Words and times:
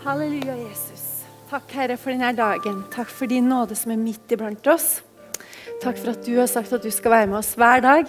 Halleluja, 0.00 0.54
Jesus. 0.56 1.26
Takk, 1.50 1.72
Herre, 1.76 1.96
for 2.00 2.08
denne 2.14 2.30
dagen. 2.32 2.78
Takk 2.88 3.10
for 3.12 3.28
din 3.28 3.50
nåde 3.50 3.76
som 3.76 3.92
er 3.92 3.98
midt 4.00 4.32
iblant 4.32 4.64
oss. 4.72 5.02
Takk 5.82 5.98
for 6.00 6.14
at 6.14 6.22
du 6.24 6.38
har 6.38 6.48
sagt 6.48 6.72
at 6.72 6.86
du 6.86 6.88
skal 6.94 7.12
være 7.12 7.28
med 7.28 7.36
oss 7.42 7.50
hver 7.60 7.82
dag, 7.84 8.08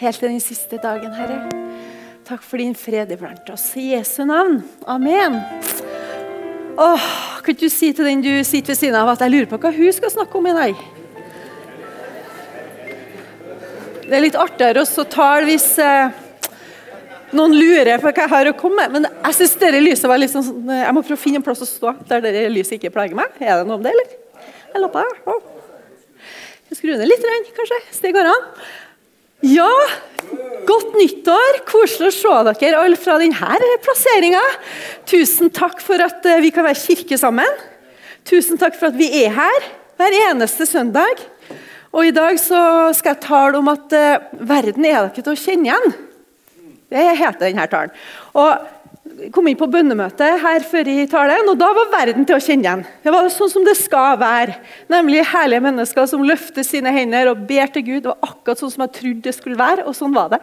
helt 0.00 0.18
til 0.18 0.32
den 0.32 0.42
siste 0.42 0.80
dagen, 0.82 1.14
Herre. 1.14 1.38
Takk 2.26 2.42
for 2.42 2.58
din 2.58 2.74
fred 2.74 3.12
iblant 3.14 3.46
oss. 3.54 3.68
I 3.78 3.92
Jesu 3.92 4.24
navn. 4.26 4.58
Amen. 4.90 5.38
Åh, 6.82 7.06
kan 7.46 7.62
du 7.62 7.68
si 7.70 7.92
til 7.94 8.10
den 8.10 8.24
du 8.24 8.32
sitter 8.42 8.74
ved 8.74 8.80
siden 8.80 8.98
av, 8.98 9.12
at 9.14 9.22
jeg 9.22 9.36
lurer 9.36 9.50
på 9.54 9.62
hva 9.62 9.70
hun 9.76 9.94
skal 9.94 10.16
snakke 10.16 10.40
om 10.40 10.50
i 10.50 10.58
dag? 10.58 10.84
Det 14.02 14.18
er 14.18 14.26
litt 14.26 14.40
artigere 14.40 14.82
å 14.82 15.06
tale 15.06 15.46
hvis 15.46 15.70
eh, 15.78 16.23
noen 17.36 17.54
lurer 17.56 18.00
på 18.00 18.10
hva 18.10 18.24
jeg 18.24 18.32
har 18.32 18.50
å 18.50 18.56
komme 18.58 18.84
med. 18.84 18.94
Men 18.96 19.08
jeg 19.10 19.38
synes 19.38 19.56
dette 19.60 19.82
lyset 19.82 20.10
var 20.10 20.20
litt 20.20 20.32
sånn, 20.32 20.46
sånn 20.46 20.70
Jeg 20.76 20.94
må 20.96 21.02
prøve 21.02 21.18
å 21.18 21.24
finne 21.24 21.40
en 21.40 21.46
plass 21.46 21.64
å 21.64 21.68
stå 21.68 21.96
der 22.08 22.22
dette 22.24 22.46
lyset 22.52 22.78
ikke 22.78 22.94
plager 22.94 23.18
meg. 23.18 23.34
Er 23.40 23.60
det 23.60 23.68
noe 23.68 23.78
om 23.78 23.84
det, 23.84 23.94
eller? 23.94 24.14
Jeg 24.74 24.82
lopper, 24.82 25.12
ja. 25.26 25.36
Skru 26.74 26.90
ned 26.96 27.06
litt, 27.06 27.22
kanskje, 27.54 27.76
hvis 27.86 28.00
det 28.02 28.10
går 28.16 28.26
an. 28.26 28.46
Ja, 29.46 29.70
godt 30.66 30.96
nyttår! 30.96 31.60
Koselig 31.68 32.08
å 32.10 32.14
se 32.16 32.54
dere 32.64 32.80
alle 32.80 32.98
fra 32.98 33.18
denne 33.20 33.76
plasseringa. 33.84 34.40
Tusen 35.06 35.52
takk 35.54 35.82
for 35.84 36.02
at 36.02 36.24
eh, 36.26 36.40
vi 36.42 36.50
kan 36.54 36.66
være 36.66 36.80
kirke 36.80 37.18
sammen. 37.20 37.60
Tusen 38.26 38.58
takk 38.58 38.78
for 38.78 38.88
at 38.88 38.98
vi 38.98 39.10
er 39.20 39.34
her 39.36 39.68
hver 40.00 40.16
eneste 40.30 40.66
søndag. 40.66 41.20
Og 41.94 42.08
I 42.08 42.14
dag 42.16 42.40
så 42.42 42.58
skal 42.96 43.14
jeg 43.14 43.22
tale 43.28 43.60
om 43.60 43.68
at 43.70 43.92
uh, 43.94 44.24
verden 44.42 44.86
er 44.88 44.96
dere 44.96 45.14
til 45.14 45.30
å 45.30 45.38
kjenne 45.38 45.68
igjen. 45.68 45.92
Det 46.94 47.04
heter 47.18 47.48
denne 47.48 47.66
talen. 47.70 47.92
Og 48.38 49.30
kom 49.34 49.46
inn 49.50 49.58
på 49.58 49.68
bønnemøte 49.70 50.26
her 50.42 50.64
før 50.66 50.88
i 50.90 51.04
talen, 51.10 51.50
og 51.50 51.58
da 51.60 51.68
var 51.76 51.92
verden 51.92 52.24
til 52.26 52.38
å 52.38 52.42
kjenne 52.42 52.64
igjen. 52.64 52.84
Det 53.04 53.12
var 53.12 53.28
sånn 53.32 53.52
som 53.52 53.66
det 53.66 53.76
skal 53.78 54.16
være. 54.20 54.56
Nemlig 54.92 55.26
herlige 55.28 55.64
mennesker 55.66 56.08
som 56.10 56.24
løfter 56.26 56.66
sine 56.66 56.92
hender 56.94 57.32
og 57.32 57.44
ber 57.48 57.70
til 57.74 57.84
Gud. 57.86 58.02
Det 58.04 58.12
var 58.12 58.30
akkurat 58.30 58.62
sånn 58.62 58.72
som 58.74 58.86
jeg 58.86 58.94
trodde 58.98 59.28
det 59.28 59.36
skulle 59.36 59.60
være, 59.60 59.86
og 59.88 59.96
sånn 59.98 60.16
var 60.16 60.32
det. 60.34 60.42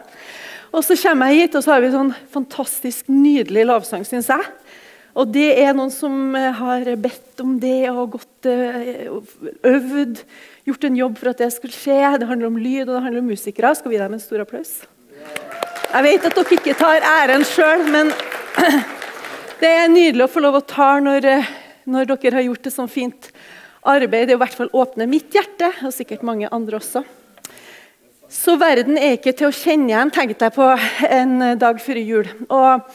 Og 0.72 0.84
Så 0.84 0.96
kommer 0.96 1.28
jeg 1.28 1.48
hit, 1.48 1.56
og 1.58 1.64
så 1.64 1.74
har 1.74 1.82
vi 1.84 1.92
sånn 1.92 2.14
fantastisk 2.32 3.10
nydelig 3.12 3.66
lovsang, 3.68 4.06
syns 4.08 4.30
jeg. 4.32 4.46
Og 5.12 5.28
det 5.28 5.50
er 5.60 5.74
noen 5.76 5.92
som 5.92 6.32
har 6.32 6.86
bedt 6.96 7.42
om 7.44 7.58
det 7.60 7.90
og 7.90 8.14
gått 8.14 8.48
eh, 8.48 9.10
øvd, 9.68 10.22
gjort 10.70 10.86
en 10.88 10.96
jobb 10.96 11.18
for 11.20 11.32
at 11.34 11.42
det 11.44 11.50
skulle 11.52 11.76
skje. 11.76 11.98
Det 12.22 12.30
handler 12.30 12.48
om 12.48 12.56
lyd 12.56 12.86
og 12.86 12.94
det 12.94 13.04
handler 13.04 13.20
om 13.20 13.28
musikere. 13.34 13.74
Skal 13.76 13.92
vi 13.92 13.98
gi 13.98 14.04
dem 14.06 14.16
en 14.16 14.24
stor 14.24 14.46
applaus? 14.46 14.78
Jeg 15.92 16.04
vet 16.06 16.24
at 16.24 16.38
dere 16.38 16.56
ikke 16.56 16.72
tar 16.72 17.04
æren 17.04 17.42
sjøl, 17.44 17.82
men 17.92 18.08
det 19.60 19.68
er 19.68 19.90
nydelig 19.92 20.24
å 20.24 20.30
få 20.32 20.40
lov 20.40 20.54
å 20.56 20.62
ta 20.64 20.94
når, 21.04 21.26
eh, 21.28 21.50
når 21.84 22.06
dere 22.14 22.38
har 22.38 22.46
gjort 22.46 22.68
et 22.70 22.72
sånt 22.72 22.92
fint 22.94 23.28
arbeid. 23.84 24.30
Det 24.30 24.32
er 24.32 24.38
i 24.38 24.40
hvert 24.40 24.56
fall 24.56 24.70
åpne 24.72 25.04
mitt 25.10 25.36
hjerte, 25.36 25.68
og 25.84 25.92
sikkert 25.92 26.24
mange 26.24 26.48
andre 26.48 26.78
også. 26.80 27.02
Så 28.32 28.56
verden 28.56 28.96
er 28.96 29.18
ikke 29.18 29.34
til 29.36 29.50
å 29.50 29.52
kjenne 29.52 29.92
igjen, 29.92 30.14
tenkte 30.16 30.48
jeg 30.48 30.56
på 30.56 30.70
en 31.12 31.36
dag 31.60 31.84
før 31.84 32.00
jul. 32.00 32.32
Og 32.48 32.88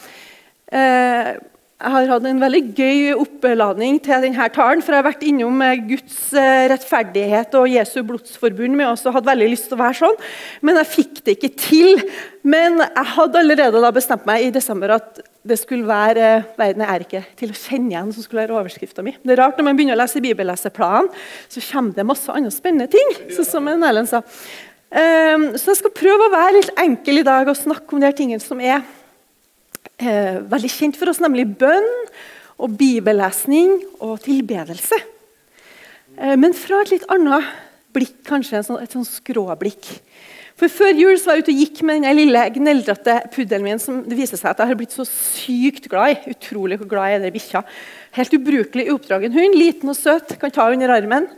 eh, 0.74 1.30
jeg 1.78 1.92
har 1.94 2.08
hatt 2.10 2.24
en 2.26 2.40
veldig 2.42 2.60
gøy 2.74 3.12
oppladning 3.14 4.00
til 4.02 4.24
denne 4.24 4.46
talen. 4.50 4.80
For 4.82 4.90
jeg 4.90 4.98
har 4.98 5.06
vært 5.06 5.22
innom 5.28 5.60
Guds 5.86 6.16
eh, 6.34 6.64
rettferdighet 6.72 7.54
og 7.54 7.68
Jesu 7.70 8.00
blodsforbund 8.02 8.74
Men 8.74 8.82
jeg 8.82 8.96
også 8.96 9.12
hadde 9.14 9.30
veldig 9.30 9.50
lyst 9.52 9.68
til 9.70 9.78
å 9.78 9.82
være 9.84 9.98
sånn. 10.00 10.18
Men 10.66 10.80
jeg 10.80 10.90
fikk 10.96 11.22
det 11.22 11.36
ikke 11.36 11.52
til. 11.62 12.02
Men 12.42 12.82
jeg 12.82 13.06
hadde 13.14 13.44
allerede 13.44 13.84
da 13.86 13.92
bestemt 13.94 14.26
meg 14.26 14.48
i 14.48 14.50
desember 14.58 14.96
at 14.96 15.22
det 15.46 15.60
skulle 15.62 15.86
være 15.86 16.26
eh, 16.40 16.50
'Verden 16.58 16.82
er 16.82 17.06
ikke 17.06 17.22
til 17.38 17.54
å 17.54 17.60
kjenne 17.62 17.94
igjen' 17.94 18.12
som 18.16 18.26
skulle 18.26 18.42
være 18.42 18.58
overskrifta 18.58 19.06
mi. 19.06 19.14
Det 19.22 19.36
er 19.36 19.44
rart 19.44 19.62
når 19.62 19.70
man 19.70 19.78
begynner 19.78 19.94
å 19.94 20.02
lese 20.02 20.24
bibelleseplanen, 20.24 21.14
så 21.46 21.62
kommer 21.70 21.94
det 21.94 22.10
masse 22.10 22.34
andre 22.34 22.50
spennende 22.50 22.90
ting. 22.90 23.18
Så 23.30 23.46
som 23.46 23.70
Erlend 23.70 24.10
sa. 24.10 24.26
Um, 24.88 25.50
så 25.54 25.76
jeg 25.76 25.84
skal 25.84 25.92
prøve 25.94 26.26
å 26.26 26.32
være 26.32 26.58
litt 26.58 26.70
enkel 26.80 27.20
i 27.20 27.26
dag 27.26 27.46
og 27.46 27.58
snakke 27.60 27.94
om 27.94 28.00
de 28.02 28.10
tingene 28.16 28.42
som 28.42 28.58
er 28.58 28.80
eh, 29.98 30.40
veldig 30.50 30.72
kjent 30.72 30.98
for 30.98 31.10
oss, 31.10 31.22
nemlig 31.22 31.46
bønn 31.60 31.88
og 32.58 32.74
bibellesning 32.78 33.76
og 34.00 34.18
tilbedelse. 34.24 34.98
Eh, 36.18 36.36
men 36.40 36.56
fra 36.56 36.82
et 36.82 36.96
litt 36.96 37.08
annet 37.12 37.46
blikk, 37.94 38.20
kanskje 38.28 38.64
sånn, 38.66 38.82
et 38.82 38.94
sånn 38.94 39.06
skråblikk. 39.06 39.98
For 40.58 40.70
Før 40.72 40.96
jul 40.98 41.14
så 41.20 41.30
var 41.30 41.38
jeg 41.38 41.44
ute 41.44 41.52
og 41.52 41.60
gikk 41.62 41.80
med 41.86 42.02
den 42.02 42.16
lille 42.18 42.40
gneldrete 42.50 43.14
puddelen 43.30 43.62
min 43.62 43.78
som 43.82 44.00
det 44.02 44.16
viser 44.18 44.40
seg 44.40 44.50
at 44.50 44.62
jeg 44.64 44.72
har 44.72 44.78
blitt 44.80 44.94
så 44.96 45.04
sykt 45.06 45.86
glad 45.86 46.16
i. 46.16 46.32
Utrolig 46.34 46.80
hvor 46.80 46.90
glad 46.90 47.12
jeg 47.12 47.20
er 47.20 47.28
i 47.28 47.34
bikkja. 47.36 47.62
Helt 48.18 48.34
ubrukelig 48.34 48.88
oppdragen 48.90 49.36
hund. 49.36 49.54
Liten 49.54 49.92
og 49.92 49.94
søt, 49.94 50.34
kan 50.40 50.50
ta 50.54 50.66
under 50.74 50.96
armen. 50.96 51.28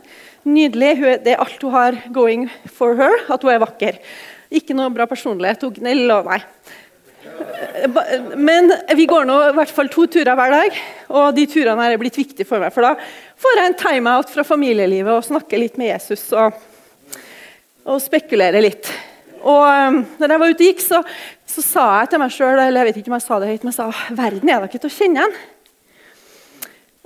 Nydelig. 0.41 0.95
Det 1.21 1.35
er 1.35 1.43
alt 1.43 1.61
hun 1.61 1.75
har 1.75 1.99
going 2.09 2.47
for 2.65 2.97
her, 2.97 3.13
at 3.29 3.45
hun 3.45 3.53
er 3.53 3.61
vakker. 3.61 4.01
Ikke 4.49 4.73
noe 4.73 4.89
bra 4.89 5.05
personlighet. 5.05 5.67
Hun 5.69 5.77
gneller 5.77 6.23
og 6.23 6.31
nei. 6.33 6.41
Men 8.35 8.71
vi 8.95 9.05
går 9.09 9.25
nå 9.27 9.37
i 9.49 9.53
hvert 9.57 9.73
fall 9.73 9.89
to 9.91 10.05
turer 10.11 10.35
hver 10.37 10.53
dag, 10.53 10.81
og 11.11 11.35
de 11.37 11.45
turene 11.49 11.87
er 11.87 12.01
blitt 12.01 12.19
viktige 12.19 12.47
for 12.47 12.61
meg. 12.61 12.73
For 12.75 12.85
da 12.85 12.95
får 13.41 13.59
jeg 13.59 13.69
en 13.69 13.79
timeout 13.79 14.33
fra 14.33 14.45
familielivet 14.47 15.13
og 15.13 15.25
snakker 15.27 15.61
litt 15.61 15.79
med 15.81 15.93
Jesus 15.93 16.27
og, 16.37 16.57
og 17.87 18.01
spekulerer 18.03 18.63
litt. 18.63 18.91
Og 19.41 19.63
um, 19.65 20.01
når 20.21 20.33
jeg 20.33 20.41
var 20.41 20.51
ute 20.51 20.61
og 20.61 20.67
gikk, 20.67 20.83
så, 20.85 20.99
så 21.49 21.63
sa 21.65 21.85
jeg 22.01 22.11
til 22.11 22.21
meg 22.21 22.35
sjøl 22.35 22.59
eller 22.59 22.81
jeg 22.81 22.89
vet 22.89 23.01
ikke 23.01 23.11
om 23.13 23.17
jeg 23.17 23.25
sa 23.25 23.39
det 23.41 23.49
høyt, 23.49 23.65
men 23.65 23.73
jeg 23.73 23.79
sa 23.79 24.13
verden 24.19 24.51
er 24.51 24.61
da 24.61 24.69
ikke 24.69 24.83
til 24.83 24.91
å 24.91 24.97
kjenne 24.99 25.23
igjen. 25.23 25.41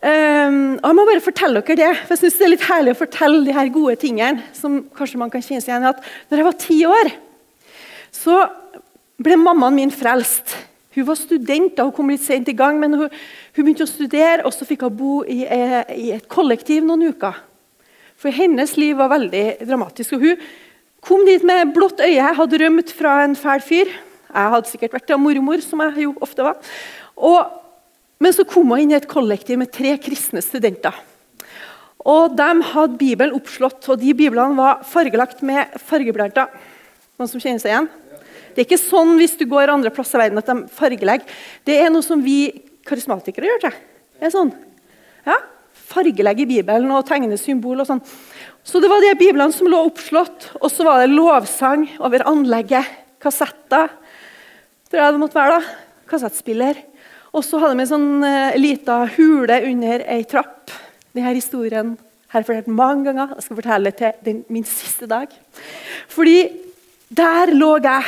Um, 0.05 0.57
og 0.81 0.89
Jeg 0.89 0.97
må 0.97 1.05
bare 1.07 1.23
fortelle 1.23 1.61
dere 1.63 1.79
det, 1.79 1.91
for 2.03 2.13
jeg 2.13 2.21
synes 2.25 2.35
det 2.37 2.45
er 2.45 2.51
litt 2.51 2.67
herlig 2.67 2.93
å 2.93 2.99
fortelle 2.99 3.45
de 3.45 3.55
her 3.55 3.71
gode 3.73 3.95
tingene. 4.01 4.43
som 4.53 4.81
kanskje 4.97 5.21
man 5.21 5.31
kan 5.33 5.45
kjenne 5.45 5.63
seg 5.63 5.71
igjen 5.71 5.87
i 5.87 5.93
at 5.93 6.03
når 6.29 6.41
jeg 6.41 6.47
var 6.49 6.59
ti 6.61 6.79
år, 6.89 7.13
så 8.15 8.35
ble 9.21 9.37
mammaen 9.39 9.75
min 9.75 9.93
frelst. 9.93 10.55
Hun 10.95 11.07
var 11.09 11.17
student 11.19 11.75
da 11.75 11.83
hun 11.87 11.95
kom 11.95 12.11
litt 12.11 12.23
sent 12.23 12.47
i 12.47 12.55
gang, 12.55 12.77
men 12.79 12.95
hun, 12.95 13.09
hun 13.55 13.65
begynte 13.65 13.83
å 13.83 13.89
studere, 13.89 14.45
og 14.47 14.53
så 14.55 14.67
fikk 14.67 14.85
hun 14.87 14.95
bo 14.95 15.15
i, 15.27 15.41
eh, 15.43 15.81
i, 15.91 16.11
et 16.15 16.27
kollektiv 16.31 16.85
noen 16.87 17.09
uker. 17.11 17.41
For 18.19 18.31
hennes 18.31 18.77
liv 18.79 18.95
var 18.95 19.11
veldig 19.11 19.43
dramatisk. 19.67 20.15
og 20.15 20.23
Hun 20.23 20.45
kom 21.03 21.25
dit 21.27 21.43
med 21.43 21.73
blått 21.75 21.99
øye, 21.99 22.35
hadde 22.39 22.61
rømt 22.63 22.93
fra 22.95 23.17
en 23.25 23.35
fæl 23.35 23.63
fyr. 23.63 23.91
Jeg 24.35 24.53
hadde 24.55 24.71
sikkert 24.71 24.95
vært 24.95 25.11
av 25.11 25.19
mormor, 25.19 25.59
som 25.63 25.83
jeg 25.83 26.07
jo 26.07 26.15
ofte 26.23 26.47
var. 26.47 26.55
Og, 27.15 27.51
men 28.19 28.35
så 28.35 28.47
kom 28.47 28.71
hun 28.71 28.85
inn 28.85 28.95
i 28.95 28.97
et 28.97 29.11
kollektiv 29.11 29.59
med 29.59 29.71
tre 29.75 29.97
kristne 29.99 30.43
studenter. 30.43 30.95
Og 32.05 32.35
De 32.37 32.49
hadde 32.71 32.99
Bibelen 33.01 33.35
oppslått, 33.35 33.83
og 33.89 33.99
de 33.99 34.13
biblene 34.15 34.55
var 34.55 34.83
fargelagt 34.87 35.43
med 35.43 35.75
fargeblanter. 35.87 36.51
Noen 37.19 37.31
som 37.31 37.41
kjenner 37.41 37.63
seg 37.63 37.73
igjen? 37.73 37.91
Det 38.55 38.63
er 38.63 38.69
ikke 38.69 38.79
sånn 38.79 39.17
hvis 39.19 39.35
du 39.35 39.43
går 39.51 39.73
andre 39.73 39.91
plasser 39.91 40.21
i 40.21 40.23
verden 40.23 40.39
at 40.39 40.47
de 40.47 40.61
fargelegger. 40.71 41.27
Det 41.67 41.75
er 41.75 41.91
noe 41.91 42.05
som 42.05 42.23
vi 42.23 42.39
karismatikere 42.87 43.49
gjør. 43.49 43.65
Til. 43.65 43.75
Det 44.15 44.29
er 44.29 44.33
sånn. 44.33 44.53
Ja, 45.27 45.41
Fargelegge 45.85 46.47
Bibelen 46.49 46.89
og 46.95 47.05
tegne 47.07 47.37
symbol. 47.37 47.79
og 47.81 47.87
sånn. 47.87 48.01
Så 48.63 48.81
Det 48.81 48.89
var 48.89 49.01
de 49.01 49.13
biblene 49.19 49.53
som 49.53 49.67
lå 49.67 49.85
oppslått, 49.85 50.55
og 50.61 50.71
så 50.71 50.83
var 50.83 50.99
det 51.01 51.13
lovsang 51.13 51.89
over 51.99 52.23
anlegget. 52.25 52.85
Kassetter. 53.19 53.89
Tror 54.89 55.01
jeg 55.01 55.13
det 55.13 55.19
måtte 55.19 55.37
være 55.37 55.59
da. 55.59 55.75
Kassettspiller. 56.07 56.75
Og 57.33 57.43
så 57.43 57.59
hadde 57.59 57.75
vi 57.75 57.81
en 57.81 57.91
sånn 57.91 58.23
uh, 58.23 58.55
lita 58.55 59.05
hule 59.17 59.59
under 59.67 60.03
ei 60.07 60.23
trapp. 60.23 60.71
Denne 61.13 61.33
historien 61.35 61.97
har 62.29 62.41
jeg 62.41 62.47
fortalt 62.47 62.67
mange 62.67 63.09
ganger. 63.09 63.33
Jeg 63.35 63.43
skal 63.45 63.59
fortelle 63.59 63.91
det 63.91 63.97
til 63.99 64.11
den, 64.23 64.45
min 64.49 64.63
siste 64.63 65.07
dag. 65.07 65.27
Fordi 66.07 66.37
der 67.09 67.53
lå 67.53 67.75
jeg 67.83 68.03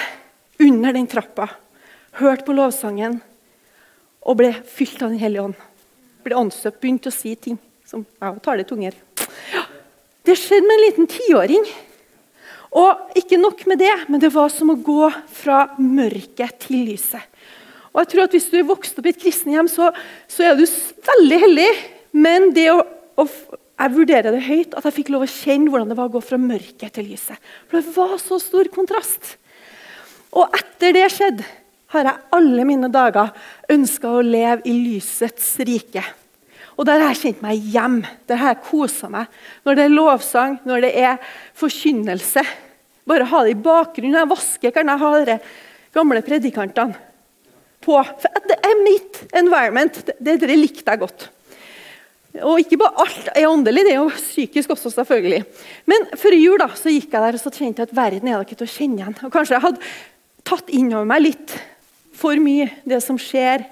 under 0.59 0.93
den 0.93 1.07
trappa, 1.09 1.49
hørte 2.17 2.45
på 2.47 2.55
lovsangen 2.57 3.19
og 4.27 4.39
ble 4.39 4.51
fylt 4.67 5.01
av 5.01 5.13
Den 5.13 5.21
hellige 5.21 5.49
ånd. 5.49 5.57
Ble 6.25 6.37
åndsdøpt, 6.39 6.79
begynte 6.81 7.11
å 7.11 7.15
si 7.15 7.35
ting 7.39 7.59
som 7.87 8.03
ja, 8.19 8.33
taler 8.43 8.67
tunger. 8.67 8.95
Ja, 9.53 9.63
det 10.27 10.35
skjedde 10.39 10.67
med 10.67 10.75
en 10.75 10.85
liten 10.85 11.11
tiåring. 11.11 11.67
Og 12.77 13.17
ikke 13.17 13.39
nok 13.39 13.63
med 13.69 13.79
det, 13.79 13.93
men 14.11 14.19
det 14.19 14.33
var 14.33 14.51
som 14.51 14.73
å 14.73 14.79
gå 14.81 15.07
fra 15.31 15.69
mørket 15.79 16.57
til 16.65 16.83
lyset. 16.89 17.23
Og 17.93 18.03
jeg 18.03 18.11
tror 18.11 18.27
at 18.27 18.35
Hvis 18.35 18.49
du 18.51 18.57
er 18.59 18.67
vokst 18.67 18.99
opp 18.99 19.07
i 19.07 19.13
et 19.13 19.21
kristenhjem, 19.21 19.69
så, 19.71 19.89
så 20.29 20.43
er 20.45 20.59
du 20.59 20.65
veldig 21.07 21.39
heldig. 21.45 21.69
Men 22.13 22.51
det 22.53 22.67
å, 22.73 22.83
å, 23.17 23.25
jeg 23.25 23.93
vurderer 23.95 24.35
det 24.35 24.43
høyt 24.45 24.75
at 24.77 24.85
jeg 24.85 24.97
fikk 24.99 25.13
lov 25.13 25.25
å 25.25 25.31
kjenne 25.31 25.71
hvordan 25.71 25.89
det 25.89 25.97
var 25.97 26.11
å 26.11 26.15
gå 26.17 26.21
fra 26.21 26.37
mørket 26.41 26.93
til 26.97 27.07
lyset. 27.09 27.39
For 27.69 27.79
det 27.79 27.95
var 27.95 28.17
så 28.21 28.37
stor 28.41 28.69
kontrast. 28.73 29.37
Og 30.37 30.53
etter 30.53 30.93
det 30.95 31.07
skjedde, 31.13 31.45
har 31.95 32.03
jeg 32.03 32.23
alle 32.35 32.63
mine 32.67 32.89
dager 32.91 33.31
ønska 33.71 34.09
å 34.11 34.23
leve 34.25 34.65
i 34.67 34.73
lysets 34.75 35.53
rike. 35.65 36.03
Og 36.77 36.85
Der 36.85 37.01
har 37.01 37.13
jeg 37.15 37.21
kjent 37.21 37.41
meg 37.41 37.63
hjem. 37.73 38.01
Der 38.29 38.37
har 38.37 38.53
jeg 38.53 38.65
kosa 38.67 39.09
meg. 39.09 39.31
Når 39.65 39.77
det 39.77 39.85
er 39.85 39.95
lovsang, 39.95 40.59
når 40.67 40.83
det 40.85 40.91
er 40.99 41.15
forkynnelse. 41.57 42.43
Bare 43.07 43.29
ha 43.31 43.43
det 43.45 43.55
i 43.55 43.61
bakgrunnen. 43.65 44.13
Når 44.13 44.25
jeg 44.25 44.33
vasker, 44.35 44.75
kan 44.75 44.91
jeg 44.91 45.01
ha 45.01 45.11
de 45.25 45.37
gamle 45.95 46.21
predikantene. 46.21 46.99
på. 47.81 47.95
For 48.03 48.43
det 48.51 48.59
er 48.67 48.83
mitt 48.83 49.23
environment. 49.33 50.03
Det, 50.19 50.37
det 50.43 50.59
likte 50.59 50.91
jeg 50.91 50.99
godt. 50.99 51.29
Og 52.43 52.59
ikke 52.61 52.77
bare 52.77 53.05
alt 53.05 53.29
er 53.33 53.47
åndelig, 53.49 53.85
det 53.87 53.93
er 53.95 54.01
jo 54.01 54.11
psykisk 54.13 54.75
også, 54.75 54.91
selvfølgelig. 54.99 55.45
Men 55.89 56.05
før 56.19 56.35
jul 56.37 56.59
da, 56.61 56.67
så 56.77 56.91
gikk 56.93 57.09
jeg 57.13 57.23
der 57.23 57.37
og 57.37 57.41
så 57.41 57.53
kjente 57.53 57.81
jeg 57.81 57.89
at 57.89 57.95
verden 57.97 58.29
er 58.29 58.43
ikke 58.43 58.59
til 58.59 58.67
å 58.67 58.73
kjenne 58.75 59.01
igjen. 59.01 59.17
Og 59.25 59.33
Kanskje 59.33 59.55
jeg 59.55 59.63
hadde 59.63 59.89
tatt 60.47 60.71
inn 60.73 60.93
over 60.93 61.07
meg 61.09 61.25
litt 61.25 61.57
for 62.17 62.39
mye 62.41 62.69
det 62.87 63.01
som 63.03 63.19
skjer 63.21 63.65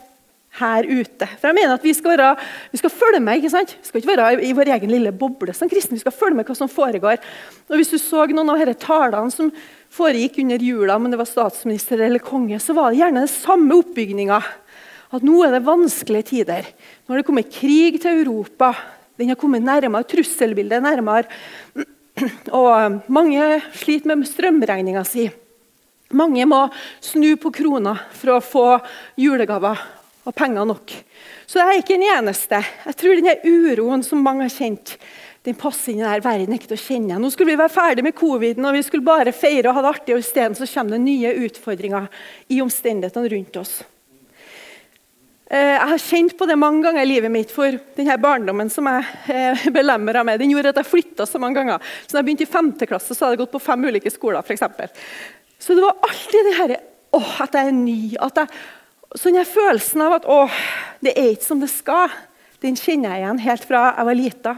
her 0.60 0.88
ute. 0.88 1.28
For 1.40 1.50
jeg 1.50 1.58
mener 1.58 1.76
at 1.76 1.84
Vi 1.84 1.94
skal, 1.96 2.16
være, 2.16 2.30
vi 2.72 2.80
skal 2.80 2.94
følge 2.94 3.20
med. 3.20 3.38
ikke 3.38 3.52
sant? 3.52 3.76
Vi 3.82 3.90
skal 3.90 4.02
ikke 4.02 4.16
være 4.16 4.44
i 4.46 4.54
vår 4.56 4.72
egen 4.78 4.92
lille 4.92 5.12
boble 5.12 5.54
som 5.54 5.70
kristne. 5.72 5.98
Vi 5.98 6.04
skal 6.04 6.16
følge 6.16 6.40
med 6.40 6.48
hva 6.48 6.56
som 6.56 6.72
foregår. 6.72 7.20
Og 7.70 7.76
Hvis 7.76 7.92
du 7.92 7.98
så 8.00 8.26
noen 8.28 8.50
av 8.50 8.62
disse 8.62 8.86
talene 8.86 9.32
som 9.32 9.52
foregikk 9.96 10.40
under 10.44 10.60
jula, 10.60 10.98
men 11.00 11.12
det 11.12 11.20
var 11.20 11.30
statsminister 11.30 12.00
eller 12.00 12.24
konge, 12.24 12.60
så 12.60 12.76
var 12.76 12.92
det 12.92 13.02
gjerne 13.02 13.24
den 13.26 13.32
samme 13.32 13.80
oppbygninga. 13.80 14.42
At 15.16 15.24
nå 15.24 15.44
er 15.46 15.56
det 15.56 15.66
vanskelige 15.68 16.30
tider. 16.32 16.68
Nå 17.06 17.14
har 17.14 17.22
det 17.22 17.28
kommet 17.28 17.52
krig 17.54 18.02
til 18.02 18.24
Europa. 18.24 18.74
Den 19.18 19.32
har 19.32 19.40
kommet 19.40 19.64
nærmere, 19.64 20.08
Trusselbildet 20.08 20.84
nærmere. 20.84 21.28
Og 22.56 23.02
mange 23.12 23.60
sliter 23.76 24.16
med 24.16 24.28
strømregninga 24.28 25.04
si. 25.08 25.30
Mange 26.14 26.46
må 26.46 26.68
snu 27.02 27.32
på 27.42 27.50
krona 27.56 27.96
for 28.14 28.36
å 28.36 28.44
få 28.44 28.66
julegaver 29.18 29.80
og 30.26 30.36
penger 30.38 30.68
nok. 30.70 30.94
Så 31.46 31.62
jeg 31.62 31.72
er 31.72 31.82
ikke 31.82 31.98
den 31.98 32.10
eneste. 32.10 32.62
Jeg 32.86 33.00
tror 33.00 33.18
denne 33.18 33.38
uroen 33.46 34.04
som 34.06 34.22
mange 34.26 34.46
har 34.46 34.54
kjent, 34.54 34.96
den 35.46 35.58
passer 35.58 35.94
inn 35.94 36.02
i 36.02 36.06
denne 36.06 36.26
verden 36.26 36.56
ikke 36.58 36.72
til 36.72 36.78
å 36.78 36.84
kjenne. 36.84 37.18
Nå 37.22 37.30
skulle 37.34 37.54
vi 37.54 37.60
være 37.60 37.74
ferdig 37.74 38.06
med 38.06 38.18
coviden 38.18 38.66
og 38.66 38.78
vi 38.78 38.86
skulle 38.86 39.06
bare 39.06 39.34
feire 39.36 39.70
og 39.70 39.78
ha 39.78 39.84
det 39.86 39.92
artig. 39.94 40.16
og 40.16 40.24
Isteden 40.24 40.58
kommer 40.58 40.96
det 40.96 41.04
nye 41.06 41.36
utfordringer 41.46 42.08
i 42.50 42.62
omstendighetene 42.66 43.34
rundt 43.36 43.60
oss. 43.62 43.76
Eh, 45.46 45.76
jeg 45.76 45.90
har 45.92 46.02
kjent 46.02 46.34
på 46.38 46.48
det 46.50 46.58
mange 46.58 46.82
ganger 46.88 47.06
i 47.06 47.10
livet 47.12 47.30
mitt, 47.30 47.54
for 47.54 47.78
denne 47.98 48.18
barndommen 48.18 48.72
som 48.74 48.90
jeg 48.90 49.06
eh, 49.30 49.68
belemra 49.78 50.26
med, 50.26 50.42
den 50.42 50.54
gjorde 50.56 50.74
at 50.74 50.82
jeg 50.82 50.90
flytta 50.90 51.30
så 51.30 51.42
mange 51.42 51.62
ganger. 51.62 51.94
Så 52.06 52.16
da 52.16 52.24
jeg 52.24 52.30
begynte 52.32 52.48
i 52.48 52.54
5. 52.56 52.72
klasse, 52.90 53.14
så 53.14 53.26
hadde 53.26 53.38
jeg 53.38 53.44
gått 53.46 53.54
på 53.54 53.66
fem 53.68 53.86
ulike 53.86 54.14
skoler. 54.14 54.42
For 54.42 54.58
eksempel. 54.58 54.90
Så 55.60 55.76
det 55.76 55.86
var 55.86 56.02
alltid 56.06 56.50
det 56.50 56.56
her, 56.60 56.76
åh, 57.16 57.42
at 57.46 57.56
jeg 57.56 57.72
er 57.72 57.78
ny. 57.78 58.00
at 58.20 58.44
jeg 58.44 59.20
sånn 59.20 59.40
er 59.40 59.48
følelsen 59.48 60.04
av 60.04 60.20
at 60.20 60.30
å, 60.30 60.46
det 61.04 61.16
er 61.16 61.34
ikke 61.34 61.48
som 61.48 61.62
det 61.62 61.72
skal, 61.72 62.14
den 62.64 62.78
kjenner 62.80 63.14
jeg 63.14 63.24
igjen 63.24 63.44
helt 63.46 63.68
fra 63.68 63.84
jeg 63.94 64.08
var 64.08 64.18
lita. 64.18 64.56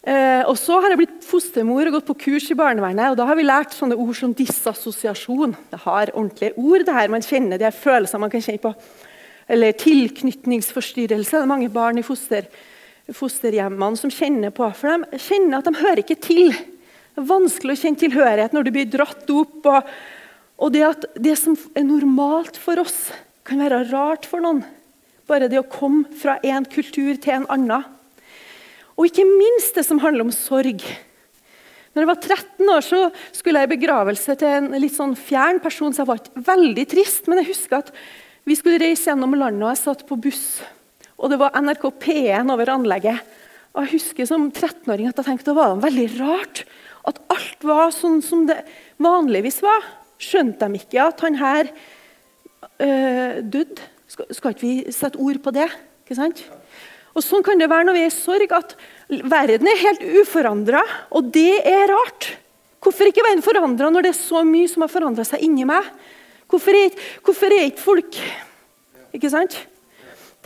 Eh, 0.00 0.42
og 0.48 0.56
så 0.56 0.78
har 0.80 0.94
jeg 0.94 1.00
blitt 1.02 1.26
fostermor 1.28 1.88
og 1.88 1.98
gått 1.98 2.08
på 2.08 2.16
kurs 2.22 2.46
i 2.52 2.56
barnevernet. 2.56 3.12
og 3.12 3.18
Da 3.18 3.26
har 3.28 3.36
vi 3.36 3.44
lært 3.44 3.76
sånne 3.76 3.98
ord 4.00 4.16
som 4.16 4.32
disassosiasjon. 4.36 5.56
Det 5.72 5.80
har 5.84 6.14
ordentlige 6.14 6.56
ord. 6.56 6.86
det 6.86 6.94
her 6.94 7.08
Man 7.08 7.26
kjenner 7.26 7.58
de 7.60 7.70
følelsene 7.70 8.20
man 8.20 8.32
kan 8.32 8.40
kjenne 8.40 8.64
på. 8.64 8.74
Eller 9.48 9.72
tilknytningsforstyrrelse. 9.72 11.36
Det 11.36 11.42
er 11.42 11.52
mange 11.52 11.68
barn 11.68 11.98
i 11.98 12.06
foster, 12.06 12.48
fosterhjemmene 13.12 13.96
som 13.96 14.10
kjenner 14.10 14.50
på. 14.50 14.70
For 14.72 14.88
de 14.88 15.18
kjenner 15.18 15.58
at 15.58 15.68
de 15.68 15.82
hører 15.82 16.04
ikke 16.04 16.20
til. 16.22 16.54
Det 17.10 17.22
er 17.22 17.30
vanskelig 17.30 17.76
å 17.76 17.80
kjenne 17.82 18.00
tilhørighet 18.00 18.56
når 18.56 18.66
du 18.66 18.74
blir 18.74 18.90
dratt 18.90 19.30
opp. 19.34 19.60
og 19.66 19.92
og 20.60 20.74
det 20.74 20.82
at 20.84 21.06
det 21.16 21.36
som 21.40 21.56
er 21.72 21.86
normalt 21.88 22.58
for 22.60 22.80
oss, 22.82 23.08
kan 23.48 23.62
være 23.62 23.86
rart 23.88 24.26
for 24.28 24.44
noen. 24.44 24.60
Bare 25.28 25.48
det 25.48 25.60
å 25.60 25.68
komme 25.68 26.04
fra 26.20 26.36
en 26.44 26.66
kultur 26.68 27.16
til 27.16 27.38
en 27.38 27.46
annen. 27.52 27.86
Og 28.98 29.08
ikke 29.08 29.24
minst 29.24 29.78
det 29.78 29.86
som 29.86 30.02
handler 30.02 30.26
om 30.26 30.34
sorg. 30.34 30.84
Når 31.90 32.02
jeg 32.02 32.10
var 32.10 32.20
13 32.20 32.72
år, 32.74 32.84
så 32.84 32.98
skulle 33.34 33.62
jeg 33.62 33.70
i 33.70 33.72
begravelse 33.72 34.36
til 34.38 34.52
en 34.58 34.68
litt 34.76 34.94
sånn 34.94 35.16
fjern 35.18 35.62
person. 35.64 35.94
så 35.94 36.02
jeg 36.02 36.10
var 36.10 36.20
ikke 36.20 36.44
veldig 36.50 36.84
trist, 36.92 37.26
Men 37.26 37.40
jeg 37.40 37.50
husker 37.54 37.78
at 37.80 37.94
vi 38.44 38.54
skulle 38.54 38.82
reise 38.82 39.08
gjennom 39.08 39.34
landet, 39.34 39.64
og 39.64 39.72
jeg 39.72 39.80
satt 39.80 40.06
på 40.06 40.20
buss. 40.20 40.60
Og 41.16 41.32
det 41.32 41.40
var 41.40 41.56
NRK 41.56 41.88
P1 42.04 42.52
over 42.52 42.68
anlegget. 42.68 43.24
Og 43.72 43.86
jeg 43.86 43.96
husker 43.96 44.28
som 44.28 44.50
13-åring 44.52 45.08
at 45.08 45.16
jeg 45.16 45.24
tenkte 45.24 45.50
det 45.50 45.56
var 45.56 45.80
veldig 45.80 46.08
rart 46.20 46.64
at 47.10 47.20
alt 47.32 47.66
var 47.66 47.94
sånn 47.94 48.20
som 48.24 48.46
det 48.48 48.60
vanligvis 49.02 49.60
var. 49.64 49.86
Skjønte 50.20 50.68
de 50.68 50.80
ikke 50.80 51.06
at 51.06 51.24
han 51.24 51.38
her 51.40 51.70
øh, 51.70 53.40
døde? 53.42 53.88
Skal, 54.10 54.26
skal, 54.34 54.54
ikke 54.54 54.66
vi 54.66 54.92
sette 54.94 55.20
ord 55.22 55.38
på 55.44 55.52
det? 55.54 55.68
Ikke 56.04 56.18
sant? 56.18 56.42
Og 57.14 57.24
Sånn 57.26 57.44
kan 57.46 57.58
det 57.58 57.68
være 57.70 57.86
når 57.88 57.96
vi 57.96 58.04
er 58.04 58.10
i 58.10 58.14
sorg, 58.14 58.52
at 58.54 58.76
verden 59.08 59.70
er 59.70 59.82
helt 59.82 60.04
uforandra. 60.22 60.82
Og 61.14 61.30
det 61.34 61.62
er 61.66 61.90
rart. 61.90 62.32
Hvorfor 62.80 63.10
ikke 63.10 63.24
verden 63.26 63.44
forandra 63.44 63.90
når 63.92 64.06
det 64.06 64.12
er 64.14 64.18
så 64.18 64.42
mye 64.46 64.68
som 64.70 64.86
har 64.86 64.92
forandra 64.92 65.26
seg 65.26 65.42
inni 65.44 65.66
meg? 65.68 65.86
Hvorfor 66.50 66.74
er, 66.74 66.94
hvorfor 67.22 67.52
er 67.54 67.68
ikke 67.68 67.84
folk 67.84 68.16
Ikke 69.14 69.30
sant? 69.30 69.56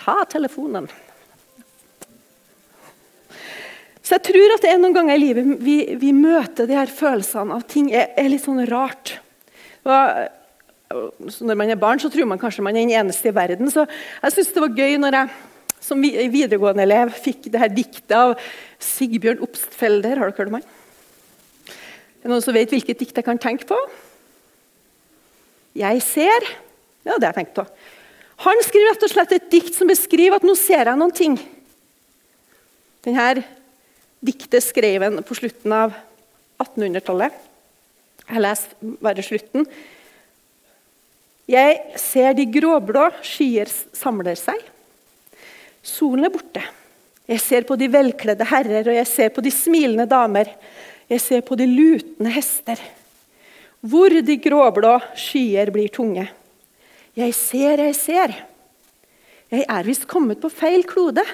Ta 0.01 0.23
telefonen. 0.29 0.89
Så 4.05 4.19
jeg 4.19 4.27
tror 4.29 4.53
at 4.55 4.65
det 4.65 4.71
er 4.75 4.81
noen 4.83 4.95
ganger 4.97 5.17
i 5.17 5.23
livet 5.23 5.53
vi, 5.65 5.79
vi 5.97 6.13
møter 6.13 6.69
de 6.69 6.77
her 6.77 6.91
følelsene 6.93 7.57
av 7.57 7.65
ting 7.69 7.89
er, 7.89 8.11
er 8.21 8.29
litt 8.29 8.45
sånn 8.45 8.61
rart. 8.69 9.17
Og 9.89 11.41
når 11.41 11.57
man 11.57 11.73
er 11.73 11.81
barn, 11.81 12.01
så 12.03 12.11
tror 12.13 12.29
man 12.29 12.41
kanskje 12.41 12.65
man 12.67 12.77
er 12.77 12.85
den 12.85 12.95
eneste 13.01 13.31
i 13.31 13.35
verden. 13.35 13.71
Så 13.73 13.87
jeg 13.89 14.35
syns 14.37 14.53
det 14.53 14.65
var 14.65 14.77
gøy 14.77 14.99
når 15.01 15.19
jeg 15.19 15.35
som 15.85 16.01
videregående 16.01 16.85
elev 16.85 17.13
fikk 17.17 17.51
det 17.53 17.61
her 17.61 17.73
diktet 17.73 18.15
av 18.17 18.35
Sigbjørn 18.81 19.43
Obstfelder. 19.45 20.21
Har 20.21 20.31
dere 20.31 20.37
hørt 20.37 20.53
om 20.53 20.59
han? 20.61 20.69
Er 21.65 22.29
det 22.29 22.33
noen 22.33 22.45
som 22.45 22.57
vet 22.57 22.73
hvilket 22.73 23.01
dikt 23.01 23.21
jeg 23.21 23.27
kan 23.27 23.41
tenke 23.41 23.69
på? 23.69 23.79
Jeg 25.77 26.05
ser 26.07 26.49
Ja, 27.05 27.19
det 27.19 27.27
har 27.27 27.35
jeg 27.35 27.41
tenkt 27.43 27.59
på. 27.59 27.67
Han 28.45 28.63
skriver 28.65 28.95
rett 28.95 29.05
og 29.05 29.13
slett 29.13 29.35
et 29.37 29.51
dikt 29.53 29.77
som 29.77 29.91
beskriver 29.91 30.39
at 30.39 30.47
nå 30.47 30.55
ser 30.57 30.89
jeg 30.89 30.97
noen 30.97 31.13
ting. 31.13 31.37
Denne 33.05 33.45
diktet 34.25 34.65
skrev 34.65 35.05
han 35.05 35.21
på 35.27 35.37
slutten 35.37 35.75
av 35.77 35.95
1800-tallet. 36.63 37.35
Jeg 38.25 38.41
leser 38.41 38.95
bare 39.05 39.25
slutten. 39.25 39.67
Jeg 41.51 41.99
ser 42.01 42.33
de 42.39 42.47
gråblå 42.49 43.11
skyer 43.25 43.69
samler 43.93 44.39
seg. 44.41 44.63
Solen 45.85 46.25
er 46.25 46.33
borte. 46.33 46.63
Jeg 47.29 47.41
ser 47.41 47.67
på 47.69 47.77
de 47.81 47.89
velkledde 47.93 48.47
herrer, 48.49 48.89
og 48.89 48.97
jeg 48.97 49.09
ser 49.09 49.31
på 49.33 49.45
de 49.45 49.53
smilende 49.53 50.09
damer. 50.09 50.49
Jeg 51.09 51.21
ser 51.21 51.45
på 51.45 51.57
de 51.61 51.69
lutende 51.69 52.33
hester. 52.33 52.81
Hvor 53.85 54.13
de 54.25 54.37
gråblå 54.41 54.97
skyer 55.21 55.73
blir 55.73 55.93
tunge. 55.93 56.25
Jeg 57.15 57.37
ser, 57.37 57.85
jeg 57.85 57.97
ser. 57.97 58.37
Jeg 59.53 59.67
er 59.69 59.87
visst 59.87 60.09
kommet 60.09 60.41
på 60.41 60.49
feil 60.53 60.85
klode. 60.89 61.25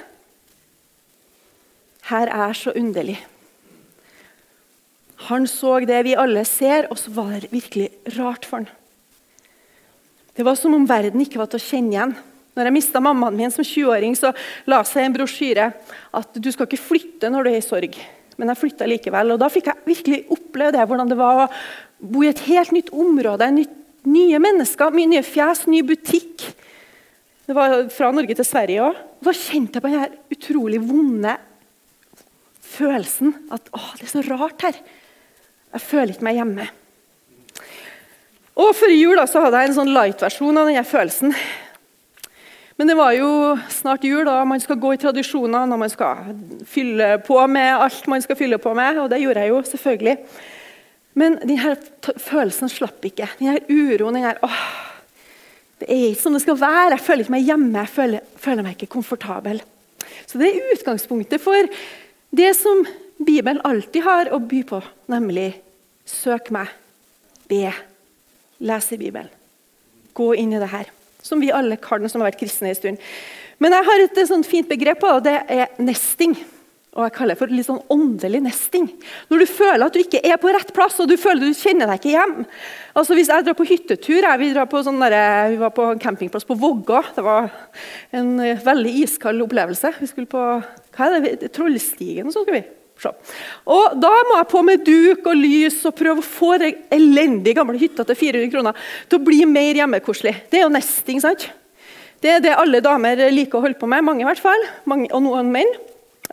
Her 2.10 2.30
er 2.34 2.56
så 2.58 2.74
underlig. 2.76 3.18
Han 5.28 5.46
så 5.46 5.78
det 5.84 6.00
vi 6.06 6.16
alle 6.18 6.42
ser, 6.48 6.88
og 6.90 6.98
så 6.98 7.12
var 7.14 7.36
det 7.42 7.52
virkelig 7.52 7.90
rart 8.16 8.46
for 8.48 8.62
han. 8.62 8.70
Det 10.34 10.46
var 10.46 10.56
som 10.56 10.74
om 10.74 10.86
verden 10.88 11.20
ikke 11.20 11.40
var 11.40 11.50
til 11.52 11.60
å 11.60 11.66
kjenne 11.66 11.92
igjen. 11.92 12.14
Når 12.56 12.66
jeg 12.66 12.74
mista 12.74 13.02
mammaen 13.02 13.36
min 13.36 13.52
som 13.52 13.66
20-åring, 13.66 14.14
så 14.16 14.32
la 14.70 14.80
seg 14.88 15.04
en 15.04 15.14
brosjyre 15.14 15.68
at 16.16 16.38
du 16.40 16.48
skal 16.50 16.66
ikke 16.66 16.80
flytte 16.80 17.30
når 17.30 17.46
du 17.46 17.50
er 17.52 17.58
i 17.58 17.66
sorg. 17.66 17.98
Men 18.40 18.50
jeg 18.50 18.60
flytta 18.62 18.88
likevel. 18.88 19.34
Og 19.34 19.42
da 19.42 19.50
fikk 19.52 19.68
jeg 19.68 19.86
virkelig 19.86 20.22
oppleve 20.32 20.72
det, 20.74 20.86
hvordan 20.88 21.12
det 21.12 21.18
var 21.20 21.44
å 21.44 21.50
bo 22.00 22.24
i 22.24 22.30
et 22.30 22.42
helt 22.46 22.72
nytt 22.74 22.90
område. 22.96 23.50
Nytt, 23.54 23.76
nye 24.08 24.40
mennesker, 24.40 24.96
mye 24.96 25.12
nye 25.12 25.26
fjes, 25.26 25.66
ny 25.68 25.82
butikk. 25.86 26.46
Det 27.44 27.56
var 27.56 27.76
fra 27.92 28.10
Norge 28.14 28.38
til 28.38 28.46
Sverige 28.46 28.88
òg. 28.88 29.04
Da 29.20 29.36
kjente 29.36 29.76
jeg 29.76 29.84
på 29.84 29.92
denne 29.92 30.08
utrolig 30.32 30.80
vonde 30.80 31.36
følelsen 32.70 33.34
at 33.54 33.70
å, 33.74 33.80
det 33.98 34.06
er 34.06 34.12
så 34.12 34.24
rart 34.30 34.66
her. 34.66 34.78
Jeg 35.70 35.86
føler 35.86 36.14
ikke 36.14 36.26
meg 36.26 36.38
hjemme. 36.40 36.68
Og 38.60 38.74
Før 38.76 38.92
jul 38.92 39.16
da, 39.16 39.26
så 39.30 39.42
hadde 39.44 39.60
jeg 39.60 39.70
en 39.70 39.76
sånn 39.78 39.92
light-versjon 39.94 40.58
av 40.60 40.68
denne 40.68 40.86
følelsen. 40.86 41.34
Men 42.80 42.88
det 42.88 42.96
var 42.96 43.12
jo 43.12 43.28
snart 43.68 44.04
jul, 44.08 44.24
og 44.24 44.46
man 44.48 44.62
skal 44.62 44.78
gå 44.80 44.94
i 44.96 45.00
tradisjoner 45.00 45.66
når 45.68 45.80
man 45.82 45.92
skal 45.92 46.30
fylle 46.68 47.10
på 47.26 47.36
med 47.52 47.74
alt 47.76 48.06
man 48.08 48.24
skal 48.24 48.38
fylle 48.40 48.56
på 48.60 48.72
med. 48.76 49.02
Og 49.02 49.10
det 49.12 49.20
gjorde 49.20 49.44
jeg 49.44 49.52
jo, 49.52 49.58
selvfølgelig. 49.68 50.14
Men 51.20 51.36
denne 51.42 51.74
følelsen 52.24 52.72
slapp 52.72 53.04
ikke. 53.04 53.28
Denne 53.40 53.60
uroen, 53.68 54.16
denne 54.16 54.36
åh, 54.46 54.62
Det 55.80 55.88
er 55.88 56.06
ikke 56.10 56.22
som 56.22 56.34
det 56.36 56.42
skal 56.44 56.58
være. 56.60 56.94
Jeg 56.96 57.04
føler 57.04 57.24
ikke 57.24 57.36
meg 57.36 57.46
hjemme. 57.48 57.84
Jeg 57.84 57.92
føler, 57.94 58.24
føler 58.36 58.64
meg 58.64 58.76
ikke 58.76 58.94
komfortabel. 58.96 59.62
Så 60.28 60.40
det 60.40 60.50
er 60.50 60.72
utgangspunktet 60.74 61.40
for 61.40 61.68
det 62.30 62.52
som 62.58 62.84
Bibelen 63.18 63.60
alltid 63.66 64.04
har 64.06 64.30
å 64.32 64.38
by 64.40 64.62
på, 64.68 64.80
nemlig 65.10 65.50
søk 66.08 66.52
meg, 66.54 66.70
be, 67.50 67.72
les 68.62 68.92
i 68.94 69.00
Bibelen. 69.00 69.30
Gå 70.16 70.32
inn 70.38 70.54
i 70.54 70.60
det 70.62 70.70
her, 70.70 70.88
som 71.22 71.42
vi 71.42 71.52
alle 71.54 71.78
kan 71.80 72.06
som 72.08 72.22
har 72.22 72.30
vært 72.30 72.40
kristne 72.42 72.70
en 72.70 72.78
stund. 72.78 73.02
Men 73.60 73.76
jeg 73.76 73.86
har 73.90 74.06
et 74.06 74.22
sånt 74.28 74.48
fint 74.48 74.68
begrep 74.70 75.02
på 75.02 75.10
og 75.18 75.26
det 75.26 75.36
er 75.52 75.68
nesting. 75.82 76.34
Og 76.96 77.04
jeg 77.04 77.14
kaller 77.14 77.36
det 77.36 77.38
for 77.38 77.52
litt 77.54 77.68
sånn 77.68 77.82
åndelig 77.92 78.40
nesting. 78.42 78.88
Når 79.30 79.42
du 79.42 79.46
føler 79.46 79.84
at 79.84 79.94
du 79.94 80.00
ikke 80.00 80.22
er 80.26 80.40
på 80.42 80.50
rett 80.50 80.72
plass 80.74 80.96
og 80.98 81.06
du 81.10 81.14
føler 81.20 81.46
du 81.46 81.54
kjenner 81.54 81.86
deg 81.86 82.00
ikke 82.00 82.14
hjem. 82.16 82.32
Altså 82.98 83.14
Hvis 83.14 83.30
jeg 83.30 83.46
drar 83.46 83.58
på 83.58 83.66
hyttetur 83.68 84.18
jeg, 84.18 84.40
vi, 84.40 84.48
på 84.72 84.82
sånn 84.82 84.98
der, 85.04 85.14
vi 85.52 85.60
var 85.60 85.74
på 85.76 85.86
en 85.92 86.02
campingplass 86.02 86.48
på 86.48 86.58
Vågå. 86.58 87.04
Det 87.14 87.22
var 87.22 87.46
en 88.16 88.32
uh, 88.42 88.64
veldig 88.64 88.94
iskald 89.04 89.44
opplevelse. 89.44 89.92
Vi 90.00 90.10
skulle 90.10 90.30
på 90.30 90.44
hva 91.00 91.08
er 91.16 91.24
det, 91.24 91.50
Trollstigen 91.56 92.30
så 92.32 92.44
skal 92.44 92.60
vi. 92.60 92.62
Se. 93.00 93.10
Og 93.72 93.94
Da 93.96 94.10
må 94.28 94.36
jeg 94.36 94.48
på 94.50 94.60
med 94.66 94.82
duk 94.84 95.28
og 95.30 95.38
lys 95.38 95.78
og 95.88 95.96
prøve 95.96 96.20
å 96.20 96.26
få 96.26 96.56
den 96.60 96.82
elendige 96.92 97.56
gamle 97.56 97.80
hytta 97.80 98.04
til 98.04 98.18
400 98.18 98.52
kroner 98.52 98.90
til 99.08 99.16
å 99.16 99.24
bli 99.24 99.40
mer 99.48 99.80
hjemmekoselig. 99.80 100.34
Det 100.52 100.60
er 100.60 100.66
jo 100.66 100.74
nesting, 100.74 101.22
sant? 101.24 101.48
Det 102.20 102.34
er 102.34 102.44
det 102.44 102.52
alle 102.52 102.82
damer 102.84 103.22
liker 103.32 103.56
å 103.56 103.64
holde 103.64 103.80
på 103.80 103.88
med. 103.88 104.04
Mange 104.04 104.26
i 104.26 104.28
hvert 104.28 104.42
fall. 104.42 104.66
Mange, 104.90 105.08
og 105.16 105.24
noen 105.24 105.48
menn. 105.54 105.70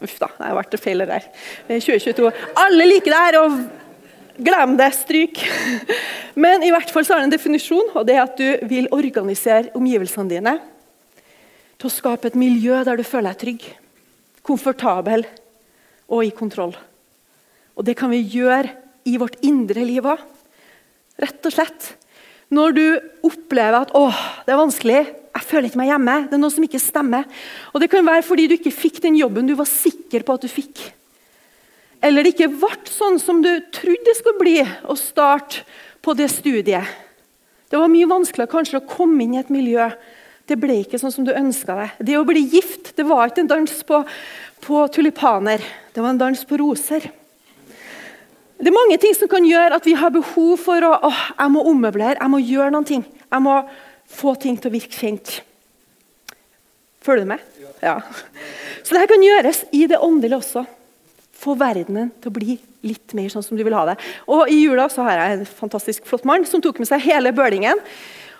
Uff 0.04 0.18
da, 0.20 0.28
det 0.36 0.50
har 0.50 0.58
vært 0.60 0.76
feil 0.84 1.06
der. 1.08 1.30
2022. 1.72 2.32
Alle 2.60 2.88
liker 2.92 3.14
det 3.14 3.22
her, 3.24 3.38
og 3.46 4.44
glem 4.44 4.76
det. 4.78 4.92
Stryk. 5.00 5.42
Men 6.44 6.68
i 6.68 6.74
hvert 6.74 6.92
fall 6.92 7.08
så 7.08 7.16
har 7.16 7.24
det 7.24 7.32
en 7.32 7.38
definisjon, 7.38 7.96
og 7.96 8.04
det 8.10 8.18
er 8.18 8.26
at 8.26 8.36
du 8.38 8.68
vil 8.68 8.92
organisere 8.92 9.72
omgivelsene 9.78 10.36
dine 10.36 10.58
til 11.78 11.90
å 11.90 11.94
skape 11.94 12.30
et 12.30 12.38
miljø 12.38 12.78
der 12.86 12.98
du 12.98 13.06
føler 13.06 13.32
deg 13.32 13.42
trygg, 13.42 13.66
komfortabel 14.48 15.26
og 16.08 16.24
i 16.24 16.34
kontroll. 16.36 16.74
Og 17.78 17.86
det 17.86 17.98
kan 18.00 18.12
vi 18.12 18.24
gjøre 18.24 18.72
i 19.08 19.18
vårt 19.20 19.40
indre 19.46 19.84
liv 19.86 20.08
òg. 20.08 20.22
Rett 21.22 21.48
og 21.50 21.54
slett. 21.54 21.94
Når 22.54 22.76
du 22.76 22.84
opplever 23.28 23.82
at 23.84 23.94
åh, 23.98 24.20
det 24.46 24.54
er 24.54 24.62
vanskelig, 24.62 25.00
jeg 25.38 25.46
føler 25.46 25.68
ikke 25.70 25.82
meg 25.82 25.92
hjemme. 25.92 26.16
Det 26.30 26.38
er 26.38 26.42
noe 26.42 26.54
som 26.54 26.66
ikke 26.66 26.82
stemmer. 26.82 27.26
Og 27.74 27.82
Det 27.84 27.90
kan 27.92 28.06
være 28.06 28.26
fordi 28.26 28.48
du 28.48 28.56
ikke 28.58 28.74
fikk 28.74 29.02
den 29.04 29.20
jobben 29.20 29.50
du 29.50 29.56
var 29.58 29.70
sikker 29.70 30.26
på 30.26 30.38
at 30.38 30.46
du 30.46 30.50
fikk. 30.50 30.82
Eller 32.02 32.24
det 32.24 32.36
ikke 32.36 32.54
ble 32.54 32.90
sånn 32.90 33.18
som 33.22 33.42
du 33.42 33.52
trodde 33.74 34.06
det 34.06 34.18
skulle 34.20 34.42
bli 34.42 34.58
å 34.62 34.96
starte 34.98 35.66
på 36.06 36.14
det 36.18 36.30
studiet. 36.32 36.86
Det 37.68 37.80
var 37.80 37.92
mye 37.92 38.08
vanskeligere 38.08 38.54
kanskje 38.54 38.80
å 38.80 38.88
komme 38.88 39.26
inn 39.26 39.36
i 39.36 39.42
et 39.42 39.52
miljø. 39.52 39.90
Det 40.48 40.56
ble 40.60 40.80
ikke 40.82 41.00
sånn 41.02 41.12
som 41.12 41.26
du 41.28 41.34
ønska 41.36 41.76
deg. 41.76 41.96
Det 42.08 42.18
å 42.20 42.26
bli 42.28 42.46
gift 42.48 42.94
det 42.96 43.06
var 43.08 43.28
ikke 43.28 43.44
en 43.44 43.52
dans 43.52 43.80
på, 43.88 44.02
på 44.64 44.84
tulipaner. 44.96 45.64
Det 45.92 46.04
var 46.04 46.14
en 46.14 46.22
dans 46.22 46.44
på 46.48 46.60
roser. 46.62 47.10
Det 48.58 48.72
er 48.72 48.74
mange 48.74 48.98
ting 49.02 49.14
som 49.14 49.30
kan 49.30 49.46
gjøre 49.46 49.78
at 49.78 49.86
vi 49.86 49.94
har 50.00 50.14
behov 50.14 50.56
for 50.64 50.82
å 50.88 50.96
åh, 51.10 51.20
jeg 51.36 51.54
må 51.54 51.66
ommøblere, 51.70 52.18
jeg 52.18 52.32
må 52.34 52.40
gjøre 52.42 52.72
noen 52.74 52.88
ting. 52.88 53.04
Jeg 53.28 53.44
må 53.44 53.60
få 54.08 54.34
ting 54.40 54.56
til 54.58 54.72
å 54.72 54.78
virke 54.78 54.98
kjent. 54.98 55.36
Følger 57.04 57.28
du 57.28 57.32
med? 57.36 57.44
Ja. 57.84 58.00
Så 58.82 58.96
dette 58.96 59.12
kan 59.12 59.24
gjøres 59.24 59.62
i 59.76 59.84
det 59.92 60.00
åndelige 60.02 60.40
også. 60.40 60.64
Få 61.38 61.54
verdenen 61.60 62.10
til 62.24 62.32
å 62.32 62.38
bli 62.40 62.56
litt 62.88 63.14
mer 63.18 63.30
sånn 63.30 63.46
som 63.46 63.60
du 63.60 63.66
vil 63.68 63.76
ha 63.78 63.84
det. 63.92 63.98
Og 64.32 64.50
I 64.50 64.58
jula 64.64 64.88
så 64.90 65.06
har 65.06 65.20
jeg 65.20 65.36
en 65.36 65.50
fantastisk 65.60 66.08
flott 66.10 66.26
mann 66.28 66.48
som 66.48 66.64
tok 66.64 66.80
med 66.82 66.90
seg 66.90 67.04
hele 67.06 67.36
bølingen 67.36 67.84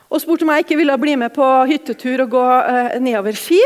og 0.08 0.22
spurte 0.24 0.46
om 0.46 0.54
jeg 0.54 0.66
ikke 0.66 0.78
ville 0.80 0.96
bli 1.02 1.16
med 1.20 1.34
på 1.36 1.46
hyttetur 1.68 2.24
og 2.24 2.36
gå 2.36 2.44
uh, 2.44 2.96
nedover 3.04 3.36
ski. 3.36 3.60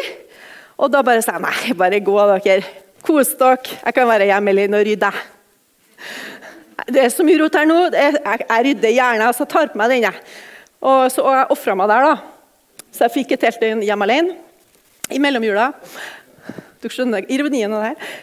Og 0.81 0.89
da 0.89 1.03
bare 1.05 1.21
sa 1.21 1.37
jeg 1.37 1.43
nei, 1.45 1.75
bare 1.77 2.01
gå, 2.01 2.17
dere. 2.31 2.65
Kos 3.05 3.35
dere. 3.37 3.77
Jeg 3.77 3.97
kan 3.97 4.09
være 4.09 4.29
hjemme 4.31 4.53
alene 4.53 4.79
og 4.79 4.87
rydde. 4.87 5.11
Det 6.91 7.03
er 7.03 7.11
så 7.13 7.25
mye 7.25 7.37
rot 7.43 7.57
her 7.59 7.67
nå. 7.69 7.77
Jeg, 7.93 8.17
jeg 8.41 8.65
rydder 8.67 8.95
gjerne. 8.95 9.29
så 9.37 9.45
tar 9.45 9.69
på 9.69 9.77
meg 9.81 9.93
den. 9.93 10.21
Og 10.81 11.11
så 11.13 11.21
og 11.21 11.37
jeg 11.37 11.51
ofra 11.53 11.77
meg 11.77 11.91
der, 11.91 12.09
da. 12.09 12.87
Så 12.91 13.05
jeg 13.05 13.15
fikk 13.19 13.35
et 13.35 13.45
helt 13.47 13.85
hjemme 13.85 14.07
alene 14.09 14.35
i 15.13 15.21
mellomjula. 15.21 15.69
Du 16.81 16.89
skjønner 16.89 17.27
ironien 17.29 17.73
av 17.77 17.85
det 17.85 17.91
her. 17.91 18.19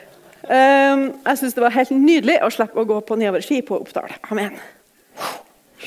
Um, 0.49 1.03
jeg 1.27 1.39
syns 1.39 1.55
det 1.55 1.63
var 1.63 1.75
helt 1.75 1.91
nydelig 1.93 2.39
å 2.43 2.51
slippe 2.53 2.81
å 2.81 2.89
gå 2.89 2.99
på 3.07 3.19
nedoverski 3.21 3.61
på 3.67 3.79
Oppdal. 3.83 4.11
Amen. 4.33 4.57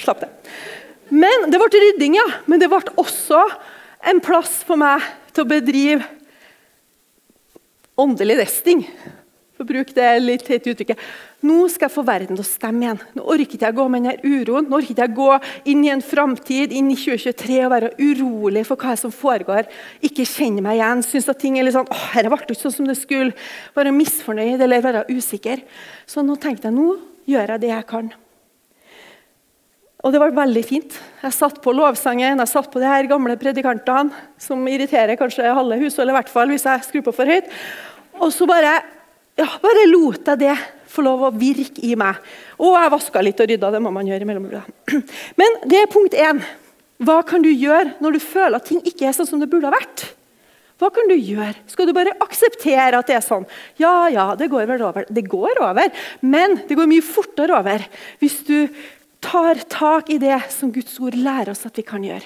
Slapp 0.03 0.23
det. 0.23 0.29
Men 1.11 1.49
Det 1.51 1.59
ble 1.59 1.83
rydding, 1.85 2.17
ja. 2.19 2.27
Men 2.47 2.61
det 2.61 2.69
ble 2.71 2.81
også 3.01 3.43
en 4.07 4.21
plass 4.23 4.61
for 4.65 4.79
meg 4.79 5.03
til 5.35 5.43
å 5.43 5.49
bedrive 5.51 6.07
åndelig 8.01 8.39
resting 8.39 8.85
for 9.61 9.67
å 9.67 9.69
bruke 9.69 9.93
det 9.93 10.07
litt 10.23 10.45
teite 10.47 10.71
uttrykket. 10.71 11.01
Nå 11.45 11.65
skal 11.73 11.87
jeg 11.87 11.93
få 11.93 12.03
verden 12.05 12.37
til 12.37 12.43
å 12.43 12.47
stemme 12.47 12.85
igjen. 12.85 13.01
Nå 13.17 13.25
orker 13.33 13.57
ikke 13.57 13.67
jeg 13.67 13.77
gå 13.77 13.85
med 13.91 14.05
denne 14.05 14.33
uroen. 14.39 14.67
Nå 14.69 14.77
orker 14.77 14.93
ikke 14.93 15.05
jeg 15.05 15.17
gå 15.17 15.29
inn 15.73 15.83
i 15.85 15.91
en 15.93 16.03
framtid, 16.05 16.73
inn 16.77 16.89
i 16.93 16.97
2023 16.97 17.59
og 17.65 17.73
være 17.73 17.91
urolig 17.99 18.65
for 18.69 18.81
hva 18.81 18.95
som 18.99 19.13
foregår. 19.13 19.69
Ikke 20.05 20.25
kjenne 20.29 20.63
meg 20.65 20.79
igjen. 20.79 21.05
Synes 21.05 21.29
at 21.33 21.41
ting 21.41 21.59
er 21.59 21.67
litt 21.67 21.77
sånn 21.77 21.89
åh, 21.89 22.07
dette 22.15 22.33
ble 22.33 22.41
ikke 22.45 22.59
sånn 22.61 22.77
som 22.79 22.89
det 22.89 22.97
skulle. 22.99 23.35
Være 23.77 23.93
misfornøyd 23.95 24.61
eller 24.61 24.85
være 24.85 25.05
usikker. 25.11 25.65
Så 26.09 26.25
nå 26.25 26.37
tenkte 26.41 26.69
jeg 26.69 26.77
nå 26.77 26.95
gjør 27.29 27.55
jeg 27.55 27.65
det 27.65 27.73
jeg 27.73 27.89
kan. 27.89 28.13
Og 30.01 30.13
det 30.13 30.21
var 30.21 30.33
veldig 30.33 30.63
fint. 30.65 30.95
Jeg 31.21 31.35
satt 31.35 31.59
på 31.61 31.73
lovsangen, 31.77 32.39
jeg 32.41 32.49
satt 32.49 32.71
på 32.73 32.81
de 32.81 32.89
her 32.89 33.05
gamle 33.09 33.35
predikantene, 33.37 34.13
som 34.41 34.63
irriterer 34.69 35.19
kanskje 35.19 35.51
halve 35.53 35.77
husholdet, 35.83 36.13
i 36.13 36.17
hvert 36.17 36.31
fall 36.31 36.49
hvis 36.49 36.65
jeg 36.65 36.87
skrur 36.87 37.05
på 37.05 37.13
for 37.19 37.29
høyt. 37.29 37.51
Og 38.21 38.33
så 38.33 38.47
bare 38.49 38.79
ja, 39.39 39.47
bare 39.61 39.89
lot 39.89 40.27
jeg 40.27 40.41
det 40.41 40.55
få 40.91 41.03
lov 41.05 41.27
å 41.27 41.35
virke 41.35 41.83
i 41.87 41.93
meg. 41.99 42.17
Og 42.59 42.75
jeg 42.75 42.93
vaska 42.93 43.21
litt 43.23 43.39
og 43.39 43.47
rydda. 43.49 43.69
Det 43.75 43.83
må 43.83 43.93
man 43.95 44.09
gjøre 44.09 44.25
imellom. 44.25 44.49
Men 45.39 45.61
det 45.69 45.83
er 45.83 45.91
punkt 45.91 46.17
én. 46.17 46.41
Hva 47.01 47.21
kan 47.25 47.45
du 47.45 47.49
gjøre 47.49 47.95
når 48.03 48.17
du 48.17 48.23
føler 48.23 48.57
at 48.59 48.67
ting 48.67 48.81
ikke 48.85 49.07
er 49.09 49.15
sånn 49.17 49.29
som 49.29 49.41
det 49.41 49.49
burde 49.49 49.69
ha 49.69 49.73
vært? 49.73 50.09
Hva 50.81 50.89
kan 50.93 51.09
du 51.09 51.13
gjøre? 51.13 51.53
Skal 51.69 51.87
du 51.87 51.93
bare 51.93 52.15
akseptere 52.25 52.97
at 52.97 53.09
det 53.09 53.15
er 53.19 53.25
sånn? 53.25 53.45
Ja, 53.77 54.09
ja, 54.09 54.31
det 54.37 54.49
går 54.49 54.65
vel 54.69 54.81
over. 54.85 55.05
Det 55.09 55.23
går 55.29 55.61
over, 55.61 55.93
men 56.25 56.57
det 56.67 56.77
går 56.77 56.89
mye 56.89 57.05
fortere 57.05 57.53
over 57.57 57.85
hvis 58.21 58.39
du 58.47 58.55
tar 59.21 59.61
tak 59.69 60.09
i 60.09 60.19
det 60.21 60.39
som 60.51 60.71
Guds 60.73 60.99
ord 60.99 61.15
lærer 61.15 61.53
oss 61.53 61.65
at 61.69 61.77
vi 61.77 61.85
kan 61.85 62.03
gjøre. 62.03 62.25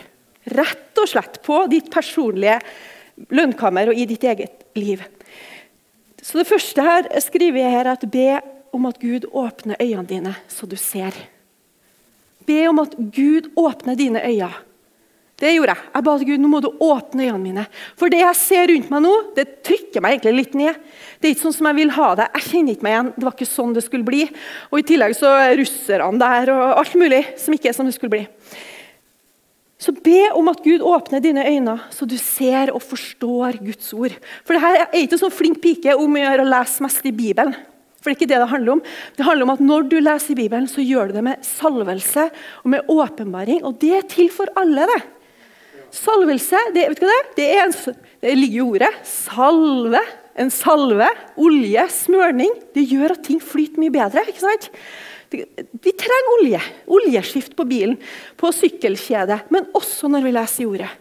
Rett 0.56 1.02
og 1.02 1.10
slett 1.10 1.42
på 1.46 1.66
ditt 1.72 1.92
personlige 1.94 2.60
lønnkammer 3.34 3.92
og 3.92 3.98
i 4.00 4.08
ditt 4.10 4.24
eget 4.24 4.66
liv. 4.78 5.04
Så 6.22 6.40
Det 6.40 6.48
første 6.50 6.82
her 6.82 7.10
skriver 7.22 7.62
jeg 7.62 7.72
her 7.72 7.92
at 7.92 8.06
be 8.12 8.40
om 8.74 8.86
at 8.90 9.00
Gud 9.00 9.28
åpner 9.32 9.78
øynene 9.80 10.08
dine, 10.10 10.36
så 10.48 10.66
du 10.66 10.76
ser. 10.76 11.14
Be 12.46 12.68
om 12.68 12.80
at 12.80 12.96
Gud 12.98 13.52
åpner 13.56 13.96
dine 13.96 14.22
øyne. 14.26 14.54
Det 15.36 15.52
gjorde 15.52 15.74
jeg. 15.74 15.88
Jeg 15.92 16.06
ba 16.08 16.12
til 16.16 16.28
Gud 16.30 16.44
nå 16.44 16.50
må 16.52 16.60
du 16.64 16.70
åpne 16.72 17.26
øynene 17.26 17.44
mine. 17.44 17.64
For 18.00 18.12
det 18.12 18.22
jeg 18.22 18.40
ser 18.40 18.70
rundt 18.72 18.92
meg 18.94 19.02
nå, 19.04 19.16
det 19.36 19.46
trykker 19.68 20.04
meg 20.04 20.16
egentlig 20.16 20.36
litt 20.38 20.54
ned. 20.56 20.78
Det 21.20 21.28
er 21.28 21.34
ikke 21.36 21.44
sånn 21.50 21.58
som 21.58 21.68
jeg 21.68 21.80
vil 21.82 21.92
ha 21.98 22.12
det. 22.16 22.30
Jeg 22.38 22.48
kjenner 22.52 22.78
ikke 22.78 22.88
meg 22.88 22.96
igjen. 22.96 23.10
Det 23.18 23.28
var 23.28 23.36
ikke 23.36 23.50
sånn 23.50 23.74
det 23.76 23.84
skulle 23.84 24.08
bli. 24.08 24.22
Og 24.72 24.80
I 24.80 24.86
tillegg 24.88 25.18
så 25.20 25.34
er 25.42 25.58
russerne 25.60 26.22
der 26.24 26.54
og 26.56 26.64
alt 26.80 26.96
mulig 27.02 27.22
som 27.42 27.58
ikke 27.58 27.72
er 27.72 27.76
som 27.76 27.90
det 27.90 27.98
skulle 27.98 28.16
bli. 28.16 28.24
Så 29.86 29.92
be 30.06 30.22
om 30.40 30.48
at 30.48 30.64
Gud 30.64 30.86
åpner 30.88 31.20
dine 31.20 31.44
øyne, 31.44 31.76
så 31.92 32.08
du 32.08 32.16
ser 32.18 32.72
og 32.72 32.80
forstår 32.88 33.60
Guds 33.60 33.92
ord. 33.94 34.16
For 34.48 34.56
det 34.56 34.64
her 34.64 34.78
er 34.86 35.02
ikke 35.02 35.20
sånn 35.20 35.36
flink 35.36 35.60
pike 35.62 35.98
om 36.00 36.16
å 36.16 36.22
gjøre 36.22 36.46
å 36.46 36.52
lese 36.54 36.86
mest 36.86 37.04
i 37.04 37.12
Bibelen. 37.12 37.52
For 38.00 38.14
Det 38.14 38.16
er 38.16 38.20
ikke 38.22 38.32
det 38.32 38.40
det 38.40 38.54
handler 38.54 38.78
om. 38.78 38.82
Det 39.18 39.26
handler 39.26 39.48
om 39.48 39.54
at 39.56 39.66
Når 39.66 39.90
du 39.90 39.98
leser 40.00 40.38
Bibelen, 40.38 40.68
så 40.70 40.80
gjør 40.80 41.10
du 41.10 41.14
det 41.18 41.26
med 41.26 41.44
salvelse 41.44 42.30
og 42.64 42.72
med 42.72 42.88
åpenbaring. 42.88 43.64
Og 43.66 43.80
det 43.82 43.92
er 43.98 44.08
til 44.08 44.30
for 44.30 44.48
alle. 44.56 44.86
det. 44.88 45.02
Salvelse, 45.94 46.60
det, 46.76 46.88
vet 46.92 47.02
du 47.02 47.06
hva 47.06 47.16
det, 47.16 47.34
det, 47.38 47.48
er 47.54 47.64
en, 47.66 47.98
det 48.24 48.36
ligger 48.38 48.58
i 48.58 48.66
ordet. 48.66 48.94
Salve. 49.08 50.02
En 50.36 50.52
salve, 50.52 51.08
olje, 51.40 51.86
smørning. 51.96 52.52
Det 52.76 52.84
gjør 52.90 53.16
at 53.16 53.24
ting 53.24 53.40
flyter 53.40 53.80
mye 53.80 53.94
bedre. 53.94 54.26
ikke 54.28 54.44
sant? 54.44 54.70
Vi 55.32 55.94
trenger 55.96 56.34
olje. 56.40 56.62
Oljeskift 56.98 57.56
på 57.56 57.68
bilen, 57.70 57.96
på 58.40 58.52
sykkelkjede, 58.56 59.40
men 59.56 59.70
også 59.78 60.12
når 60.12 60.28
vi 60.28 60.36
leser 60.36 60.66
i 60.66 60.68
ordet. 60.74 60.92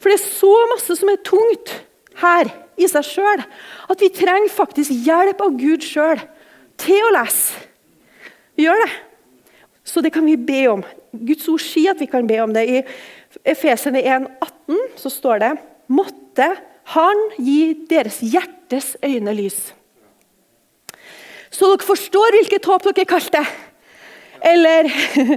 For 0.00 0.10
det 0.10 0.18
er 0.18 0.26
så 0.26 0.52
masse 0.72 0.96
som 0.98 1.12
er 1.12 1.22
tungt 1.26 1.74
her 2.20 2.50
i 2.80 2.88
seg 2.88 3.06
sjøl, 3.06 3.42
at 3.92 4.02
vi 4.02 4.10
trenger 4.16 4.52
faktisk 4.52 4.94
hjelp 5.06 5.42
av 5.44 5.56
Gud 5.60 5.84
sjøl 5.84 6.20
til 6.80 7.06
å 7.06 7.14
lese. 7.14 7.68
Vi 8.56 8.66
gjør 8.66 8.82
det. 8.84 8.90
Så 9.84 10.02
det 10.04 10.12
kan 10.14 10.26
vi 10.26 10.36
be 10.36 10.64
om. 10.70 10.82
Guds 11.12 11.48
ord 11.50 11.62
sier 11.62 11.94
at 11.94 12.00
vi 12.00 12.08
kan 12.10 12.26
be 12.28 12.38
om 12.42 12.52
det. 12.54 12.66
I 12.68 12.82
Efesene 13.44 14.02
18, 14.04 14.78
så 15.00 15.10
står 15.12 15.42
det 15.42 15.50
Måtte 15.90 16.48
Han 16.94 17.20
gi 17.38 17.74
deres 17.90 18.20
hjertes 18.22 18.96
øyne 19.04 19.34
lys. 19.36 19.58
Så 21.50 21.68
dere 21.72 21.86
forstår 21.86 22.36
hvilket 22.38 22.66
håp 22.70 22.86
dere 22.88 23.08
kalte. 23.08 23.42
Eller 24.40 24.88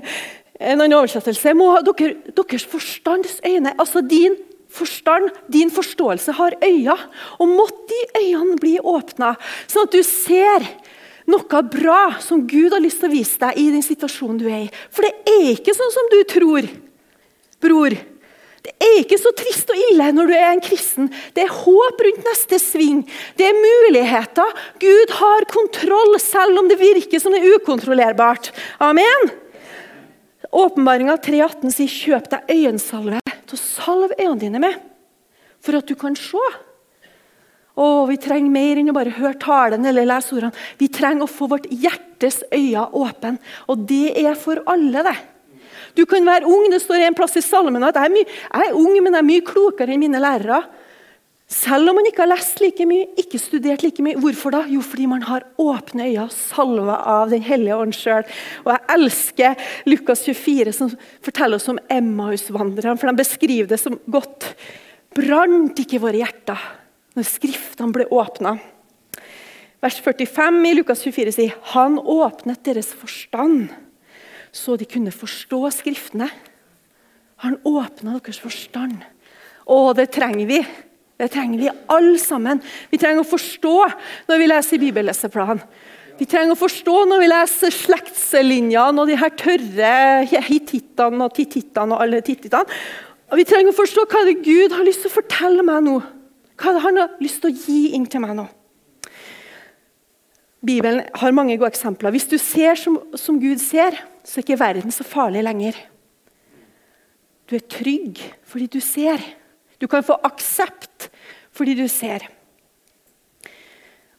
en 0.70 0.80
annen 0.80 0.98
oversettelse 0.98 1.54
må 1.58 1.74
dere, 1.84 2.16
Deres 2.32 2.66
forstands 2.70 3.40
øyne, 3.46 3.74
altså 3.78 4.02
din 4.02 4.38
forstand, 4.74 5.30
din 5.54 5.72
forståelse, 5.72 6.32
har 6.32 6.58
øyne. 6.64 6.98
Og 7.40 7.48
måtte 7.48 7.90
de 7.92 8.02
øynene 8.24 8.58
bli 8.62 8.78
åpna, 8.80 9.36
sånn 9.68 9.88
at 9.88 9.94
du 9.94 10.02
ser 10.06 10.66
noe 11.30 11.62
bra 11.72 12.16
som 12.24 12.44
Gud 12.48 12.74
har 12.74 12.84
lyst 12.84 13.00
til 13.02 13.12
å 13.12 13.14
vise 13.14 13.40
deg 13.40 13.60
i 13.60 13.70
den 13.72 13.86
situasjonen 13.86 14.40
du 14.42 14.48
er 14.50 14.66
i. 14.66 14.72
For 14.92 15.06
det 15.06 15.14
er 15.30 15.54
ikke 15.54 15.76
sånn 15.78 15.94
som 15.94 16.10
du 16.12 16.20
tror, 16.30 16.68
bror. 17.64 17.96
Det 18.64 18.72
er 18.80 19.02
ikke 19.02 19.20
så 19.20 19.34
trist 19.36 19.72
og 19.74 19.80
ille 19.90 20.06
når 20.16 20.30
du 20.30 20.34
er 20.38 20.50
en 20.54 20.64
kristen. 20.64 21.10
Det 21.36 21.44
er 21.44 21.52
håp 21.52 22.04
rundt 22.06 22.28
neste 22.30 22.60
sving. 22.64 23.02
Det 23.36 23.50
er 23.50 23.60
muligheter. 23.60 24.54
Gud 24.80 25.16
har 25.20 25.48
kontroll, 25.52 26.16
selv 26.24 26.62
om 26.62 26.70
det 26.72 26.80
virker 26.80 27.20
som 27.20 27.36
det 27.36 27.42
er 27.42 27.58
ukontrollerbart. 27.58 28.54
Amen. 28.84 29.34
Åpenbaringa 30.54 31.18
3,18 31.18 31.74
sier 31.74 31.92
'kjøp 31.92 32.30
deg 32.30 32.52
øyensalve 32.54 33.20
til 33.26 33.58
å 33.58 33.60
salve 33.60 34.16
øynene 34.20 34.40
dine 34.40 34.62
med', 34.62 34.80
for 35.60 35.80
at 35.80 35.90
du 35.90 35.96
kan 36.00 36.16
se. 36.16 36.46
Å, 37.74 38.06
Vi 38.08 38.18
trenger 38.22 38.54
mer 38.54 38.78
enn 38.78 38.92
å 38.94 38.96
bare 38.96 39.18
høre 39.18 39.40
talen 39.42 39.86
eller 39.90 40.06
lese 40.06 40.36
ordene. 40.38 40.54
Vi 40.78 40.88
trenger 40.94 41.26
å 41.26 41.32
få 41.32 41.50
vårt 41.50 41.66
hjertes 41.68 42.44
øyne 42.54 42.86
åpne. 42.94 43.40
Og 43.68 43.88
det 43.90 44.14
er 44.14 44.36
for 44.38 44.62
alle, 44.70 45.04
det. 45.04 45.18
Du 45.98 46.06
kan 46.10 46.26
være 46.26 46.48
ung. 46.50 46.70
Det 46.72 46.82
står 46.84 47.08
en 47.08 47.18
plass 47.18 47.38
i 47.40 47.44
salmen 47.46 47.84
at 47.84 48.00
jeg 48.00 48.10
er, 48.10 48.16
mye, 48.16 48.40
jeg 48.48 48.70
er 48.72 48.80
ung, 48.80 48.96
men 48.98 49.14
jeg 49.14 49.20
er 49.20 49.30
mye 49.30 49.46
klokere 49.48 49.94
enn 49.94 50.04
mine 50.04 50.22
lærere. 50.24 50.64
Selv 51.54 51.92
om 51.92 51.98
man 52.00 52.08
ikke 52.08 52.24
har 52.24 52.32
lest 52.32 52.62
like 52.64 52.86
mye, 52.88 53.10
ikke 53.20 53.40
studert 53.42 53.84
like 53.86 54.02
mye. 54.04 54.18
Hvorfor 54.22 54.56
da? 54.56 54.64
Jo, 54.72 54.82
fordi 54.82 55.06
man 55.12 55.26
har 55.28 55.46
åpne 55.62 56.08
øyne, 56.08 56.30
salva 56.34 56.96
av 57.14 57.34
Den 57.34 57.44
hellige 57.46 57.78
ånd 57.78 57.94
sjøl. 57.94 58.24
Og 58.64 58.72
jeg 58.74 58.86
elsker 58.96 59.68
Lukas 59.86 60.24
24, 60.26 60.74
som 60.74 60.94
forteller 61.22 61.60
oss 61.60 61.70
om 61.70 61.82
Emmaus-vandrerne. 61.92 62.98
For 62.98 63.12
de 63.12 63.22
beskriver 63.22 63.70
det 63.70 63.82
som 63.84 64.00
godt. 64.08 64.54
Brant 65.14 65.78
ikke 65.84 66.02
våre 66.02 66.24
hjerter 66.24 66.70
når 67.14 67.28
Skriftene 67.30 67.94
ble 67.94 68.08
åpna? 68.10 68.56
Vers 69.84 70.00
45 70.02 70.62
i 70.70 70.76
Lukas 70.78 71.04
24 71.04 71.36
sier 71.36 71.56
han 71.76 72.00
åpnet 72.00 72.64
deres 72.66 72.94
forstand 72.96 73.68
så 74.54 74.78
de 74.78 74.88
kunne 74.90 75.12
forstå 75.14 75.60
Skriftene. 75.74 76.30
Han 77.44 77.58
åpna 77.68 78.20
deres 78.20 78.40
forstand. 78.40 79.02
Og 79.68 79.96
det 79.98 80.12
trenger 80.14 80.48
vi. 80.48 80.60
Det 81.20 81.32
trenger 81.34 81.60
vi 81.60 81.72
alle 81.92 82.20
sammen. 82.22 82.62
Vi 82.92 83.00
trenger 83.02 83.24
å 83.24 83.28
forstå 83.28 83.76
når 84.30 84.40
vi 84.40 84.48
leser 84.50 84.82
bibelleseplan. 84.82 85.62
Vi 86.20 86.28
trenger 86.30 86.54
å 86.54 86.60
forstå 86.60 86.96
når 87.10 87.24
vi 87.24 87.30
leser 87.32 87.74
slektslinjene 87.74 89.02
og 89.02 89.10
de 89.10 89.18
her 89.18 89.34
tørre 89.40 89.94
hitittene 90.46 91.26
og 91.26 91.34
titittene 91.36 91.96
og 91.96 92.06
alle 92.06 92.22
titittene. 92.26 92.80
Og 93.34 93.40
vi 93.40 93.48
trenger 93.50 93.74
å 93.74 93.80
forstå 93.80 94.06
hva 94.12 94.26
det 94.28 94.42
Gud 94.46 94.76
har 94.76 94.86
lyst 94.86 95.04
til 95.04 95.10
å 95.10 95.18
fortelle 95.18 95.66
meg 95.66 95.82
nå. 95.88 95.98
Hva 96.62 96.76
det 96.76 96.84
han 96.84 97.00
har 97.02 97.16
lyst 97.24 97.42
til 97.42 97.50
å 97.50 97.58
gi 97.66 97.96
inn 97.98 98.06
til 98.06 98.22
meg 98.22 98.36
nå. 98.38 98.46
Bibelen 100.64 101.04
har 101.20 101.36
mange 101.36 101.58
gode 101.58 101.74
eksempler. 101.74 102.14
Hvis 102.16 102.30
du 102.32 102.38
ser 102.40 102.78
som, 102.80 103.00
som 103.20 103.40
Gud 103.42 103.60
ser, 103.60 103.98
så 104.24 104.40
er 104.40 104.46
ikke 104.46 104.60
verden 104.62 104.94
så 104.96 105.04
farlig 105.04 105.44
lenger. 105.44 105.76
Du 107.50 107.58
er 107.58 107.66
trygg 107.68 108.22
fordi 108.48 108.70
du 108.72 108.80
ser. 108.84 109.20
Du 109.82 109.90
kan 109.92 110.06
få 110.06 110.16
aksept 110.24 111.10
fordi 111.54 111.76
du 111.76 111.88
ser. 111.92 112.24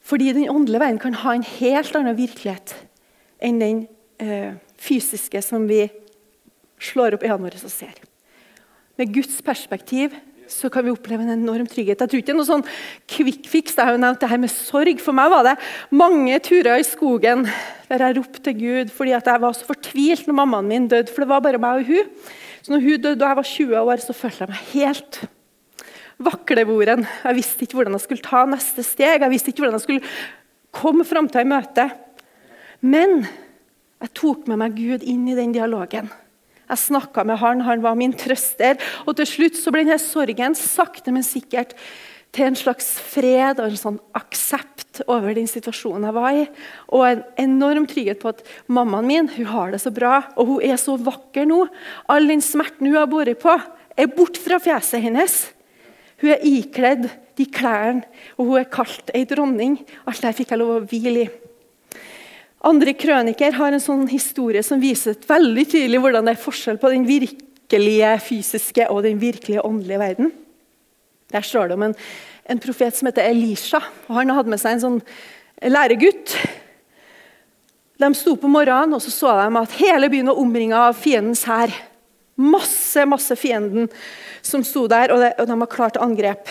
Fordi 0.04 0.32
den 0.36 0.50
åndelige 0.52 0.82
verden 0.82 1.00
kan 1.00 1.16
ha 1.22 1.32
en 1.32 1.46
helt 1.56 1.96
annen 1.96 2.18
virkelighet 2.18 2.76
enn 3.44 3.60
den 3.60 3.78
eh, 4.20 4.52
fysiske 4.76 5.40
som 5.42 5.64
vi 5.68 5.86
slår 6.82 7.16
opp 7.16 7.24
øynene 7.24 7.48
våre 7.48 7.64
og 7.64 7.72
ser. 7.72 7.96
Med 9.00 9.14
Guds 9.16 9.40
perspektiv 9.42 10.12
så 10.50 10.70
kan 10.72 10.84
vi 10.86 10.92
oppleve 10.92 11.24
en 11.24 11.34
enorm 11.34 11.66
trygghet. 11.70 12.00
Jeg 12.00 12.10
tror 12.10 12.22
ikke 12.22 12.36
noe 12.36 12.48
sånn 12.48 12.64
quick 13.10 13.48
fix. 13.50 13.76
Jeg 13.76 13.88
har 13.88 13.96
jo 13.96 14.02
nevnt 14.02 14.22
det 14.22 14.30
her 14.30 14.40
med 14.42 14.52
sorg. 14.52 15.02
For 15.02 15.16
meg 15.16 15.32
var 15.32 15.46
det 15.46 15.54
mange 15.94 16.38
turer 16.44 16.80
i 16.80 16.86
skogen 16.86 17.46
der 17.90 18.06
jeg 18.06 18.16
ropte 18.18 18.42
til 18.44 18.56
Gud 18.58 18.92
fordi 18.94 19.12
jeg 19.14 19.42
var 19.44 19.56
så 19.56 19.68
fortvilt 19.68 20.28
når 20.28 20.38
mammaen 20.40 20.70
min 20.70 20.88
døde. 20.90 21.12
For 21.12 21.24
det 21.24 21.30
var 21.32 21.44
bare 21.44 21.60
meg 21.62 21.82
og 21.82 21.92
hun. 21.92 22.10
Så 22.64 22.72
når 22.72 22.84
hun 22.86 23.04
døde 23.04 23.20
da 23.20 23.30
jeg 23.32 23.40
var 23.40 23.50
20 23.50 23.80
år, 23.82 24.04
så 24.04 24.16
følte 24.16 24.44
jeg 24.44 24.52
meg 24.54 24.68
helt 24.72 25.20
vaklevoren. 26.24 27.06
Jeg 27.24 27.36
visste 27.36 27.66
ikke 27.66 27.80
hvordan 27.80 27.98
jeg 27.98 28.06
skulle 28.06 28.24
ta 28.24 28.44
neste 28.48 28.84
steg. 28.86 29.20
Jeg 29.20 29.32
visste 29.32 29.52
ikke 29.52 29.64
hvordan 29.64 29.78
jeg 29.78 29.86
skulle 29.86 30.14
komme 30.74 31.06
framtida 31.06 31.44
i 31.44 31.50
møte. 31.50 31.88
Men 32.84 33.24
jeg 33.24 34.12
tok 34.16 34.48
med 34.50 34.60
meg 34.60 34.76
Gud 34.76 35.04
inn 35.08 35.26
i 35.30 35.36
den 35.38 35.54
dialogen. 35.54 36.10
Jeg 36.74 36.88
snakka 36.88 37.22
med 37.22 37.38
han, 37.38 37.62
han 37.62 37.84
var 37.84 37.94
min 37.98 38.14
trøster. 38.18 38.80
Og 39.06 39.14
til 39.20 39.30
slutt 39.30 39.60
så 39.60 39.70
ble 39.70 39.84
denne 39.86 40.00
sorgen 40.02 40.58
sakte, 40.58 41.14
men 41.14 41.26
sikkert 41.26 41.76
til 42.34 42.48
en 42.48 42.58
slags 42.58 42.88
fred 42.98 43.60
og 43.62 43.68
en 43.68 43.78
sånn 43.78 43.98
aksept 44.18 45.04
over 45.06 45.36
den 45.36 45.46
situasjonen 45.50 46.08
jeg 46.08 46.16
var 46.16 46.38
i. 46.40 46.44
Og 46.90 47.04
en 47.06 47.22
enorm 47.44 47.86
trygghet 47.90 48.18
på 48.22 48.32
at 48.34 48.42
mammaen 48.66 49.06
min 49.06 49.30
hun 49.36 49.50
har 49.52 49.74
det 49.74 49.82
så 49.84 49.94
bra, 49.94 50.24
og 50.34 50.50
hun 50.50 50.64
er 50.66 50.80
så 50.80 50.96
vakker 50.98 51.46
nå. 51.46 51.60
All 52.10 52.26
den 52.30 52.42
smerten 52.42 52.90
hun 52.90 52.98
har 52.98 53.10
båret 53.10 53.38
på, 53.42 53.54
er 53.94 54.10
borte 54.10 54.42
fra 54.42 54.58
fjeset 54.62 55.04
hennes. 55.04 55.38
Hun 56.22 56.34
er 56.34 56.42
ikledd 56.42 57.06
de 57.38 57.46
klærne, 57.50 58.02
og 58.34 58.50
hun 58.50 58.60
er 58.64 58.70
kalt 58.70 59.14
ei 59.14 59.24
dronning. 59.30 59.78
Alt 60.10 60.26
det 60.26 60.34
fikk 60.40 60.54
jeg 60.54 60.62
lov 60.62 60.76
å 60.80 60.84
hvile 60.90 61.26
i. 61.28 61.32
Andre 62.64 62.94
krøniker 62.96 63.56
har 63.58 63.74
en 63.74 63.82
sånn 63.82 64.06
historie 64.08 64.62
som 64.64 64.80
viser 64.80 65.18
veldig 65.28 65.66
tydelig 65.68 66.00
hvordan 66.00 66.24
det 66.24 66.34
er 66.34 66.40
forskjell 66.40 66.78
på 66.80 66.92
den 66.94 67.04
virkelige 67.08 68.12
fysiske 68.24 68.86
og 68.88 69.02
den 69.04 69.20
virkelige 69.20 69.64
åndelige 69.66 70.00
verden. 70.00 70.32
Der 71.34 71.44
står 71.44 71.68
det 71.68 71.76
om 71.76 71.84
en, 71.90 71.96
en 72.48 72.62
profet 72.62 72.96
som 72.96 73.10
heter 73.10 73.28
Elisha. 73.28 73.82
og 74.08 74.16
Han 74.16 74.32
hadde 74.32 74.54
med 74.54 74.62
seg 74.62 74.76
en 74.76 74.84
sånn 74.84 75.00
læregutt. 75.60 76.36
De 78.00 78.10
sto 78.16 78.34
på 78.40 78.50
morgenen 78.50 78.96
og 78.96 79.02
så, 79.04 79.12
så 79.12 79.34
de 79.42 79.60
at 79.60 79.78
hele 79.82 80.08
byen 80.12 80.32
var 80.32 80.40
omringa 80.40 80.84
av 80.88 80.96
fiendens 80.98 81.44
hær. 81.48 81.74
Masse 82.40 83.04
masse 83.06 83.36
fienden 83.38 83.90
som 84.44 84.64
sto 84.66 84.88
der, 84.90 85.12
og 85.14 85.20
de, 85.20 85.34
og 85.38 85.48
de 85.48 85.58
var 85.60 85.70
klare 85.70 85.94
til 85.96 86.04
angrep. 86.04 86.48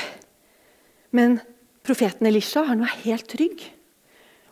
Men 1.14 1.40
profeten 1.86 2.30
Elisha 2.30 2.64
han 2.70 2.86
var 2.86 3.02
helt 3.02 3.28
trygg. 3.34 3.66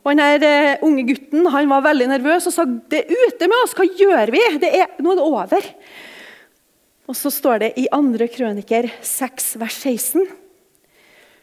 Og 0.02 0.18
den 0.18 0.46
eh, 0.48 0.82
unge 0.82 1.04
gutten 1.06 1.46
han 1.54 1.70
var 1.70 1.84
veldig 1.86 2.08
nervøs 2.10 2.48
og 2.50 2.56
sa 2.56 2.66
det 2.66 3.04
er 3.04 3.28
ute 3.28 3.50
med 3.50 3.58
oss, 3.62 3.76
hva 3.78 3.86
gjør 3.86 4.34
vi? 4.34 4.42
Det 4.62 4.72
er, 4.82 4.96
nå 4.98 5.14
er 5.14 5.20
det 5.20 5.28
over. 5.28 5.68
Og 7.12 7.18
Så 7.18 7.30
står 7.34 7.62
det 7.66 7.74
i 7.78 7.88
2. 7.92 8.28
krøniker 8.34 8.88
6, 9.06 9.56
vers 9.62 9.78
16.: 9.84 10.26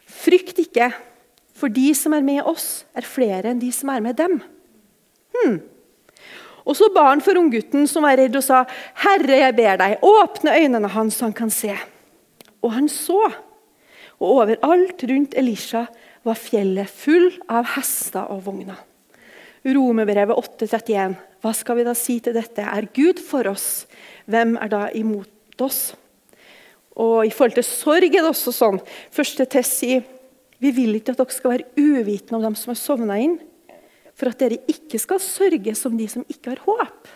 Frykt 0.09 0.59
ikke, 0.59 0.89
for 1.55 1.71
de 1.71 1.91
som 1.95 2.15
er 2.15 2.25
med 2.25 2.41
oss, 2.47 2.85
er 2.95 3.07
flere 3.07 3.51
enn 3.51 3.61
de 3.61 3.71
som 3.75 3.91
er 3.93 4.03
med 4.03 4.17
dem. 4.19 4.39
Hmm. 5.35 5.59
Og 6.65 6.75
Så 6.75 6.89
ba 6.93 7.07
han 7.09 7.23
for 7.23 7.39
unggutten 7.39 7.87
som 7.87 8.03
var 8.03 8.17
redd, 8.19 8.35
og 8.35 8.43
sa, 8.43 8.65
'Herre, 8.95 9.39
jeg 9.39 9.55
ber 9.55 9.77
deg, 9.77 9.99
åpne 10.03 10.57
øynene 10.57 10.87
hans 10.87 11.15
så 11.15 11.25
han 11.25 11.33
kan 11.33 11.49
se.' 11.49 11.77
Og 12.61 12.73
han 12.73 12.89
så. 12.89 13.31
Og 14.19 14.43
overalt 14.43 15.03
rundt 15.03 15.33
Elisha 15.37 15.85
var 16.27 16.39
fjellet 16.39 16.89
full 16.91 17.31
av 17.51 17.67
hester 17.75 18.29
og 18.33 18.43
vogner. 18.47 18.79
Romerbrevet 19.65 20.37
8,31. 20.39 21.17
Hva 21.43 21.51
skal 21.55 21.79
vi 21.79 21.87
da 21.87 21.95
si 21.95 22.19
til 22.23 22.35
dette? 22.35 22.63
Er 22.63 22.87
Gud 22.95 23.19
for 23.23 23.47
oss? 23.51 23.85
Hvem 24.29 24.55
er 24.59 24.71
da 24.71 24.85
imot 24.95 25.63
oss? 25.63 25.81
Og 26.99 27.23
I 27.27 27.31
forhold 27.31 27.55
til 27.55 27.67
sorg 27.67 28.09
er 28.09 28.19
det 28.19 28.31
også 28.31 28.53
sånn. 28.55 28.79
Første 29.15 29.47
Tess 29.47 29.77
sier 29.81 30.03
vi 30.59 30.73
vil 30.75 30.97
ikke 30.97 31.13
at 31.13 31.21
dere 31.21 31.35
skal 31.35 31.53
være 31.53 31.69
uvitende 31.79 32.35
om 32.39 32.49
dem 32.49 32.55
som 32.59 32.73
har 32.73 32.79
sovna 32.79 33.15
inn, 33.23 33.37
for 34.11 34.31
at 34.31 34.41
dere 34.41 34.59
ikke 34.67 34.99
skal 34.99 35.21
sørge 35.23 35.75
som 35.79 35.95
de 35.95 36.07
som 36.11 36.25
ikke 36.27 36.51
har 36.51 36.63
håp. 36.65 37.07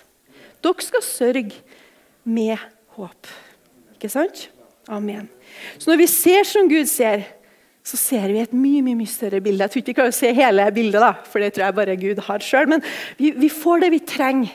Dere 0.63 0.85
skal 0.85 1.03
sørge 1.03 1.59
med 2.23 2.55
håp. 2.95 3.31
Ikke 3.97 4.11
sant? 4.11 4.47
Amen. 4.87 5.27
Så 5.75 5.91
når 5.91 5.99
vi 5.99 6.07
ser 6.11 6.47
som 6.47 6.71
Gud 6.71 6.87
ser, 6.91 7.27
så 7.83 7.99
ser 7.99 8.31
vi 8.31 8.39
et 8.39 8.55
mye 8.55 8.81
mye, 8.83 8.95
mye 8.95 9.11
større 9.11 9.41
bilde. 9.43 9.65
Jeg 9.65 9.73
tror 9.73 9.81
ikke 9.83 10.05
vi 10.07 10.11
å 10.13 10.15
se 10.15 10.31
hele 10.35 10.67
bildet, 10.75 11.03
da, 11.03 11.11
for 11.27 11.43
det 11.43 11.51
tror 11.53 11.65
jeg 11.65 11.77
bare 11.79 11.95
Gud 11.99 12.21
har 12.29 12.43
sjøl. 12.43 12.69
Men 12.71 12.83
vi, 13.19 13.33
vi, 13.35 13.49
får 13.51 13.83
det 13.83 13.89
vi 13.91 13.99
trenger. 14.07 14.53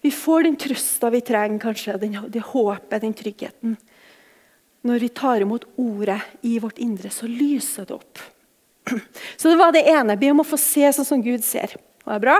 Vi 0.00 0.12
får 0.14 0.46
den 0.46 0.58
trøsta 0.60 1.10
vi 1.12 1.20
trenger, 1.26 1.58
kanskje, 1.60 1.96
den, 2.00 2.14
det 2.32 2.44
håpet, 2.52 3.00
den 3.02 3.16
tryggheten. 3.16 3.74
Når 4.86 5.02
vi 5.02 5.10
tar 5.12 5.42
imot 5.44 5.66
ordet 5.82 6.20
i 6.46 6.54
vårt 6.62 6.78
indre, 6.80 7.10
så 7.12 7.28
lyser 7.28 7.88
det 7.90 7.98
opp. 7.98 8.22
Så 9.36 9.50
det 9.50 9.58
var 9.60 9.74
det 9.74 9.84
ene. 9.90 10.16
Be 10.18 10.30
om 10.32 10.40
å 10.40 10.46
få 10.46 10.58
se 10.60 10.86
sånn 10.94 11.08
som 11.08 11.24
Gud 11.24 11.44
ser. 11.44 11.74
Var 12.06 12.16
det 12.16 12.24
bra? 12.24 12.38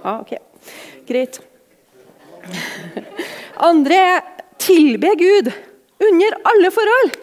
Ja, 0.00 0.16
ok. 0.18 0.34
Greit. 1.06 1.38
Andre 3.68 4.00
tilbe 4.60 5.12
Gud 5.20 5.52
under 6.04 6.40
alle 6.50 6.72
forhold. 6.74 7.20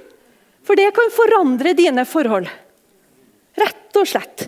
For 0.72 0.80
det 0.80 0.94
kan 0.96 1.10
forandre 1.12 1.74
dine 1.76 2.06
forhold. 2.08 2.46
Rett 3.60 3.98
og 4.00 4.06
slett. 4.08 4.46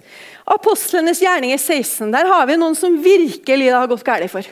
Apostlenes 0.48 1.20
gjerning 1.20 1.52
i 1.52 1.58
16. 1.58 2.14
Der 2.14 2.30
har 2.32 2.46
vi 2.48 2.56
noen 2.62 2.78
som 2.80 2.94
virkelig 3.04 3.66
det 3.68 3.74
har 3.76 3.90
gått 3.92 4.06
galt 4.08 4.32
for. 4.32 4.48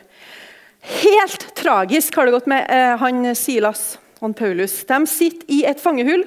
Helt 0.99 1.45
tragisk 1.55 2.17
har 2.19 2.27
det 2.27 2.33
gått 2.35 2.49
med 2.51 2.67
eh, 2.67 2.97
han 2.99 3.23
Silas 3.39 3.85
og 4.19 4.33
Paulus. 4.35 4.81
De 4.89 4.97
sitter 5.07 5.47
i 5.47 5.61
et 5.69 5.79
fangehull. 5.79 6.25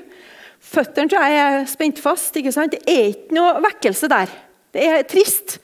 Føttene 0.64 1.12
tror 1.12 1.26
jeg 1.28 1.42
er 1.42 1.68
spent 1.68 2.00
fast. 2.00 2.40
ikke 2.40 2.54
sant? 2.56 2.72
Det 2.72 2.80
er 2.88 3.10
ikke 3.10 3.36
noe 3.36 3.60
vekkelse 3.66 4.08
der. 4.14 4.32
Det 4.72 4.86
er 4.94 5.04
trist. 5.12 5.58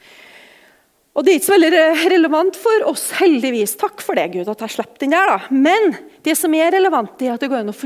Og 1.17 1.25
Det 1.25 1.33
er 1.33 1.41
ikke 1.41 1.49
så 1.49 1.57
veldig 1.57 2.11
relevant 2.19 2.61
for 2.67 2.85
oss, 2.93 3.07
heldigvis. 3.17 3.79
Takk 3.81 4.05
for 4.05 4.21
det, 4.21 4.29
Gud, 4.37 4.53
at 4.53 4.61
jeg 4.61 4.77
slipper 4.77 5.07
den 5.07 5.17
der. 5.17 5.39
da. 5.39 5.41
Men 5.49 5.97
det 6.21 6.37
som 6.37 6.53
er 6.53 6.69
relevant, 6.77 7.17
er 7.25 7.39
at 7.39 7.41
det 7.41 7.49
går 7.49 7.65
an 7.65 7.73
å 7.73 7.79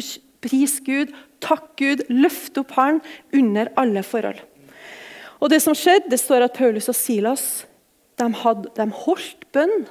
pris 0.43 0.81
Gud, 0.83 1.15
takk 1.45 1.71
Gud, 1.81 2.05
løft 2.09 2.59
opp 2.61 2.75
Han 2.79 3.01
under 3.37 3.71
alle 3.81 4.03
forhold. 4.03 4.41
Og 5.41 5.51
Det 5.53 5.61
som 5.61 5.77
skjedde, 5.77 6.09
det 6.11 6.21
står 6.23 6.47
at 6.47 6.57
Paulus 6.57 6.89
og 6.89 6.97
Silas 6.97 7.67
de, 8.19 8.29
hadde, 8.41 8.71
de 8.77 8.87
holdt 9.05 9.45
bønn 9.53 9.85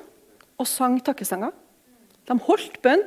og 0.58 0.70
sang 0.70 0.98
takkesanger. 1.04 1.52
De 2.30 2.38
holdt 2.48 2.80
bønn. 2.82 3.04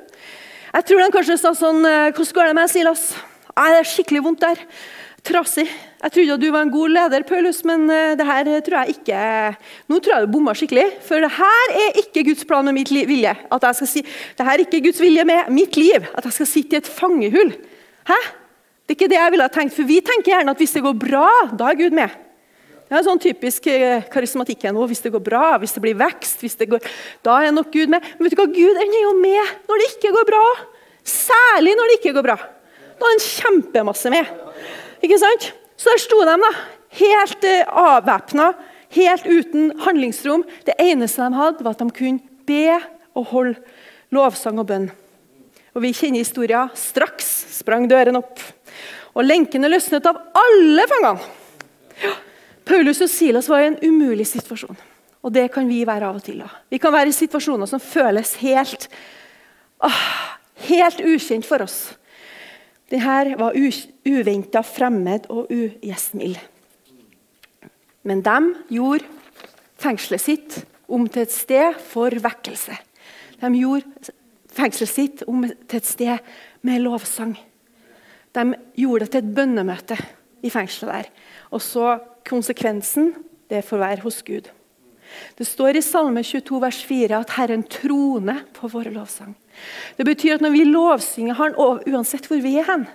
Jeg 0.77 0.87
tror 0.87 1.01
de 1.01 1.15
kanskje 1.15 1.39
sa 1.41 1.55
sånn 1.57 1.81
«Eh, 1.89 2.13
'Hvordan 2.13 2.35
går 2.37 2.47
det 2.47 2.55
med 2.59 2.71
Silas?' 2.71 3.15
Nei, 3.57 3.71
det 3.73 3.79
er 3.81 3.89
skikkelig 3.89 4.21
vondt 4.21 4.43
der. 4.45 4.59
Trasig. 5.25 5.67
Jeg 5.67 6.13
trodde 6.13 6.35
at 6.35 6.43
du 6.43 6.51
var 6.53 6.67
en 6.67 6.71
god 6.71 6.93
leder, 6.93 7.23
Paulus, 7.27 7.65
men 7.65 7.89
uh, 7.91 8.15
det 8.15 8.27
her 8.29 8.51
tror 8.63 8.85
jeg 8.85 8.99
ikke 8.99 9.57
Nå 9.89 9.99
tror 9.99 10.13
jeg 10.13 10.27
du 10.27 10.35
bomma 10.35 10.53
skikkelig. 10.55 10.85
For 11.03 11.25
det 11.25 11.33
her 11.35 11.73
er 11.73 11.99
ikke 12.03 12.23
Guds 12.29 12.45
plan 12.45 12.69
med 12.69 12.77
mitt 12.77 12.93
vilje. 12.93 13.33
At 13.51 13.65
jeg 13.65 13.79
skal 13.81 13.91
si, 13.91 14.03
det 14.37 14.47
her 14.47 14.55
er 14.55 14.67
ikke 14.67 14.85
Guds 14.85 15.01
vilje 15.01 15.25
med 15.25 15.49
mitt 15.51 15.77
liv. 15.81 16.05
At 16.15 16.29
jeg 16.29 16.37
skal 16.37 16.51
sitte 16.53 16.77
i 16.77 16.83
et 16.83 16.93
fangehull. 17.01 17.57
Hæ? 18.07 18.21
Det 18.87 18.95
er 18.95 18.99
ikke 19.01 19.11
det 19.11 19.19
jeg 19.19 19.35
ville 19.35 19.47
ha 19.49 19.51
tenkt. 19.51 19.75
For 19.75 19.89
vi 19.89 19.99
tenker 20.05 20.33
gjerne 20.33 20.55
at 20.55 20.63
hvis 20.63 20.77
det 20.77 20.85
går 20.85 20.95
bra, 21.01 21.27
da 21.59 21.73
er 21.73 21.79
Gud 21.81 21.97
med. 21.97 22.13
Det 22.87 22.95
er 22.95 23.03
sånn 23.03 23.19
typisk 23.19 23.67
eh, 23.67 24.05
karismatikken. 24.13 24.77
Hvis 24.87 25.03
det 25.03 25.11
går 25.11 25.23
bra, 25.27 25.47
hvis 25.59 25.75
det 25.75 25.83
blir 25.83 25.97
vekst, 25.99 26.45
det 26.61 26.69
går, 26.71 26.85
da 27.27 27.41
er 27.43 27.55
nok 27.55 27.73
Gud 27.75 27.91
med. 27.91 28.05
Men 28.15 28.29
vet 28.29 28.37
du 28.37 28.39
hva? 28.39 28.47
Gud 28.47 28.79
er 28.79 28.99
jo 29.01 29.15
med 29.19 29.57
når 29.67 29.83
det 29.83 29.89
ikke 29.91 30.13
går 30.15 30.29
bra. 30.29 30.45
Særlig 31.07 31.75
når 31.79 31.91
det 31.91 31.97
ikke 31.99 32.15
går 32.15 32.27
bra. 32.29 32.37
Da 32.97 33.09
er 33.09 33.11
han 33.11 33.25
kjempemasse 33.25 34.13
med. 34.15 34.31
Ikke 35.03 35.19
sant? 35.19 35.51
Så 35.77 35.91
der 35.91 36.03
sto 36.05 36.21
de, 36.23 36.37
da. 36.47 36.53
Helt 37.01 37.49
eh, 37.51 37.75
avvæpna, 37.83 38.53
helt 38.95 39.27
uten 39.27 39.73
handlingsrom. 39.83 40.47
Det 40.69 40.79
eneste 40.81 41.27
de 41.27 41.41
hadde, 41.43 41.67
var 41.67 41.75
at 41.75 41.83
de 41.83 41.91
kunne 41.91 42.23
be 42.47 42.79
og 43.19 43.27
holde 43.35 43.59
lovsang 44.15 44.63
og 44.63 44.71
bønn. 44.71 44.89
Og 45.77 45.83
Vi 45.85 45.93
kjenner 45.93 46.25
historien. 46.25 46.71
Straks 46.73 47.29
sprang 47.59 47.85
døren 47.89 48.17
opp. 48.17 48.41
Og 49.17 49.25
lenkene 49.25 49.69
løsnet 49.69 50.07
av 50.09 50.19
alle 50.37 50.87
fangene. 50.89 51.29
Ja. 52.01 52.15
Paulus 52.67 53.03
og 53.05 53.11
Silas 53.13 53.49
var 53.49 53.63
i 53.63 53.69
en 53.71 53.79
umulig 53.85 54.27
situasjon. 54.29 54.77
Og 55.23 55.33
det 55.35 55.47
kan 55.53 55.69
vi 55.69 55.83
være 55.87 56.09
av 56.09 56.19
og 56.19 56.25
til. 56.25 56.41
Da. 56.43 56.49
Vi 56.73 56.81
kan 56.83 56.95
være 56.95 57.13
i 57.13 57.17
situasjoner 57.17 57.69
som 57.69 57.83
føles 57.83 58.35
helt, 58.41 58.89
åh, 59.85 60.03
helt 60.69 61.01
ukjent 61.05 61.47
for 61.47 61.65
oss. 61.65 61.79
Det 62.91 63.01
her 63.03 63.33
var 63.39 63.57
uventa, 63.57 64.63
fremmed 64.63 65.27
og 65.33 65.51
ugjestmild. 65.51 66.39
Men 68.07 68.23
de 68.23 68.37
gjorde 68.77 69.09
fengselet 69.83 70.23
sitt 70.23 70.61
om 70.87 71.09
til 71.11 71.27
et 71.27 71.35
sted 71.35 71.81
for 71.91 72.15
vekkelse. 72.23 72.77
De 73.43 73.51
gjorde 73.59 74.15
fengselet 74.57 74.93
sitt 74.93 75.25
om 75.31 75.45
til 75.47 75.79
et 75.79 75.89
sted 75.89 76.33
med 76.67 76.83
lovsang. 76.85 77.37
De 78.37 78.45
gjorde 78.77 79.07
det 79.07 79.13
til 79.15 79.25
et 79.25 79.35
bønnemøte 79.37 79.97
i 80.45 80.53
fengselet 80.53 80.93
der. 80.93 81.11
Og 81.55 81.63
så 81.65 81.97
konsekvensen, 82.27 83.15
det 83.51 83.65
får 83.65 83.83
være 83.83 84.05
hos 84.05 84.23
Gud. 84.27 84.51
Det 85.39 85.47
står 85.47 85.79
i 85.79 85.85
Salme 85.85 86.23
22, 86.27 86.61
vers 86.61 86.79
4 86.85 87.21
at 87.21 87.35
Herren 87.37 87.63
troner 87.71 88.43
på 88.57 88.69
våre 88.73 88.91
lovsang. 88.91 89.37
Det 89.97 90.05
betyr 90.05 90.37
at 90.37 90.45
når 90.45 90.53
vi 90.53 90.65
lovsynger 90.69 91.39
Han, 91.39 91.55
uansett 91.57 92.27
hvor 92.29 92.43
vi 92.43 92.57
er 92.61 92.67
hen, 92.69 92.87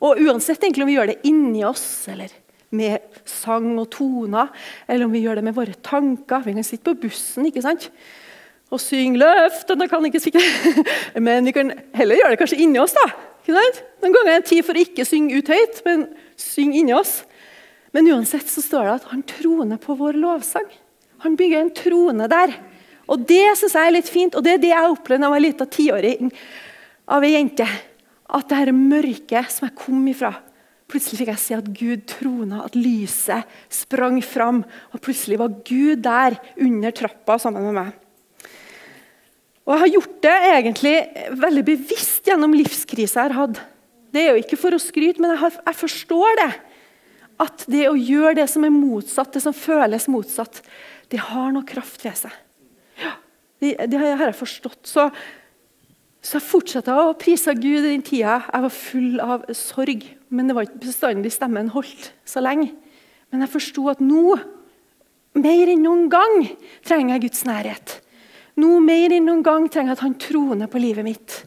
og 0.00 0.18
uansett 0.20 0.64
om 0.64 0.88
vi 0.88 0.96
gjør 0.96 1.12
det 1.12 1.20
inni 1.28 1.62
oss, 1.64 2.08
eller 2.10 2.32
med 2.74 2.98
sang 3.28 3.76
og 3.78 3.90
toner, 3.94 4.50
eller 4.88 5.06
om 5.06 5.12
vi 5.14 5.22
gjør 5.22 5.38
det 5.38 5.44
med 5.46 5.54
våre 5.54 5.76
tanker 5.82 6.42
Vi 6.42 6.56
kan 6.56 6.66
sitte 6.66 6.90
på 6.90 7.06
bussen 7.06 7.46
ikke 7.46 7.62
sant? 7.62 7.90
Og 8.72 8.80
synge 8.80 9.20
'Løftene 9.20 9.88
kan 9.88 10.04
ikke 10.08 10.22
sikre 10.22 10.42
Men 11.26 11.44
vi 11.44 11.52
kan 11.52 11.72
heller 11.94 12.18
gjøre 12.18 12.34
det 12.34 12.40
kanskje 12.40 12.62
inni 12.64 12.80
oss. 12.80 12.96
da. 12.96 13.06
Noen 13.44 14.14
ganger 14.14 14.32
er 14.32 14.40
det 14.40 14.48
tid 14.48 14.64
for 14.64 14.74
å 14.76 14.84
ikke 14.84 15.04
synge 15.04 15.36
ut 15.36 15.50
høyt, 15.52 15.82
men 15.84 16.06
synge 16.40 16.80
inni 16.80 16.94
oss. 16.96 17.22
Men 17.94 18.08
uansett 18.10 18.48
så 18.50 18.64
står 18.64 18.88
det 18.88 18.94
at 18.94 19.10
han 19.12 19.22
troner 19.22 19.78
på 19.78 19.94
vår 19.98 20.16
lovsang. 20.18 20.66
Han 21.22 21.36
bygger 21.36 21.60
en 21.60 21.74
trone 21.76 22.28
der. 22.28 22.54
Og 23.04 23.20
Det 23.28 23.44
synes 23.58 23.74
jeg 23.76 23.86
er 23.86 23.96
litt 23.98 24.08
fint, 24.08 24.34
og 24.34 24.44
det 24.44 24.54
er 24.54 24.62
det 24.62 24.72
jeg 24.72 24.94
opplevde 24.94 25.20
da 25.20 25.28
jeg 25.28 25.34
var 25.34 25.42
en 25.42 25.44
liten 25.44 25.70
tiåring 25.76 26.32
av 27.06 27.24
ei 27.26 27.34
jente. 27.34 27.68
At 28.34 28.48
det 28.48 28.58
her 28.62 28.72
mørket 28.72 29.52
som 29.52 29.68
jeg 29.68 29.78
kom 29.78 30.02
ifra 30.08 30.32
Plutselig 30.84 31.22
fikk 31.22 31.30
jeg 31.32 31.40
se 31.40 31.54
at 31.56 31.68
Gud 31.74 32.02
trona, 32.10 32.58
at 32.66 32.74
lyset 32.76 33.48
sprang 33.72 34.18
fram. 34.22 34.60
Og 34.92 35.00
plutselig 35.02 35.38
var 35.40 35.54
Gud 35.64 36.02
der 36.04 36.36
under 36.60 36.92
trappa 36.94 37.38
sammen 37.40 37.64
med 37.64 37.76
meg. 37.78 38.03
Og 39.64 39.72
Jeg 39.72 39.80
har 39.80 39.92
gjort 39.94 40.16
det 40.24 40.34
egentlig 40.50 40.94
veldig 41.40 41.64
bevisst 41.64 42.26
gjennom 42.28 42.52
livskriser 42.56 43.22
jeg 43.22 43.32
har 43.32 43.38
hatt. 43.38 43.60
Det 44.14 44.22
er 44.22 44.34
jo 44.34 44.42
ikke 44.44 44.58
for 44.60 44.76
å 44.76 44.82
skryte, 44.82 45.22
men 45.22 45.32
jeg, 45.32 45.40
har, 45.40 45.54
jeg 45.64 45.78
forstår 45.80 46.36
det 46.38 46.50
at 47.42 47.64
det 47.72 47.86
å 47.88 47.96
gjøre 47.98 48.36
det 48.38 48.46
som 48.52 48.66
er 48.66 48.74
motsatt, 48.74 49.32
det 49.34 49.42
som 49.42 49.56
føles 49.56 50.06
motsatt, 50.12 50.60
det 51.10 51.22
har 51.30 51.48
noe 51.54 51.66
kraft 51.66 52.04
ved 52.04 52.20
seg. 52.20 52.36
Ja, 53.00 53.16
det, 53.62 53.72
det 53.90 53.98
har 53.98 54.28
jeg 54.28 54.36
forstått. 54.38 54.84
Så, 54.86 55.08
så 56.22 56.38
jeg 56.38 56.46
fortsatte 56.46 56.94
å 56.94 57.16
prise 57.18 57.56
Gud 57.56 57.80
i 57.80 57.88
den 57.88 58.04
tida 58.06 58.38
jeg 58.44 58.66
var 58.68 58.76
full 58.76 59.24
av 59.24 59.48
sorg. 59.56 60.06
Men 60.28 60.50
det 60.50 60.58
var 60.58 60.68
ikke 60.68 60.84
bestandig 60.86 61.34
stemmen 61.34 61.72
holdt 61.74 62.12
så 62.28 62.44
lenge. 62.44 62.70
Men 63.32 63.42
jeg 63.42 63.54
forsto 63.56 63.88
at 63.90 64.04
nå, 64.04 64.38
mer 65.40 65.72
enn 65.72 65.82
noen 65.82 66.06
gang, 66.12 66.44
trenger 66.86 67.16
jeg 67.16 67.26
Guds 67.26 67.46
nærhet. 67.48 67.98
Nå 68.60 68.78
mer 68.84 69.12
enn 69.14 69.26
noen 69.26 69.42
gang 69.42 69.66
trenger 69.66 69.92
jeg 69.92 69.98
at 69.98 70.04
han 70.04 70.18
troner 70.20 70.70
på 70.70 70.78
livet 70.82 71.06
mitt. 71.06 71.40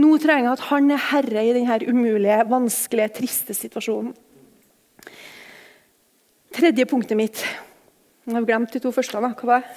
Nå 0.00 0.16
trenger 0.22 0.48
jeg 0.48 0.56
at 0.56 0.66
han 0.70 0.90
er 0.90 1.06
herre 1.10 1.44
i 1.46 1.54
denne 1.54 1.76
umulige, 1.86 2.40
vanskelige, 2.50 3.14
triste 3.20 3.54
situasjonen. 3.54 4.14
Tredje 6.50 6.86
punktet 6.90 7.16
mitt 7.16 7.38
Jeg 8.26 8.34
har 8.34 8.44
glemt 8.46 8.72
de 8.74 8.80
to 8.82 8.90
første. 8.92 9.20
Da. 9.22 9.30
Hva 9.38 9.46
var 9.48 9.60
det? 9.64 9.70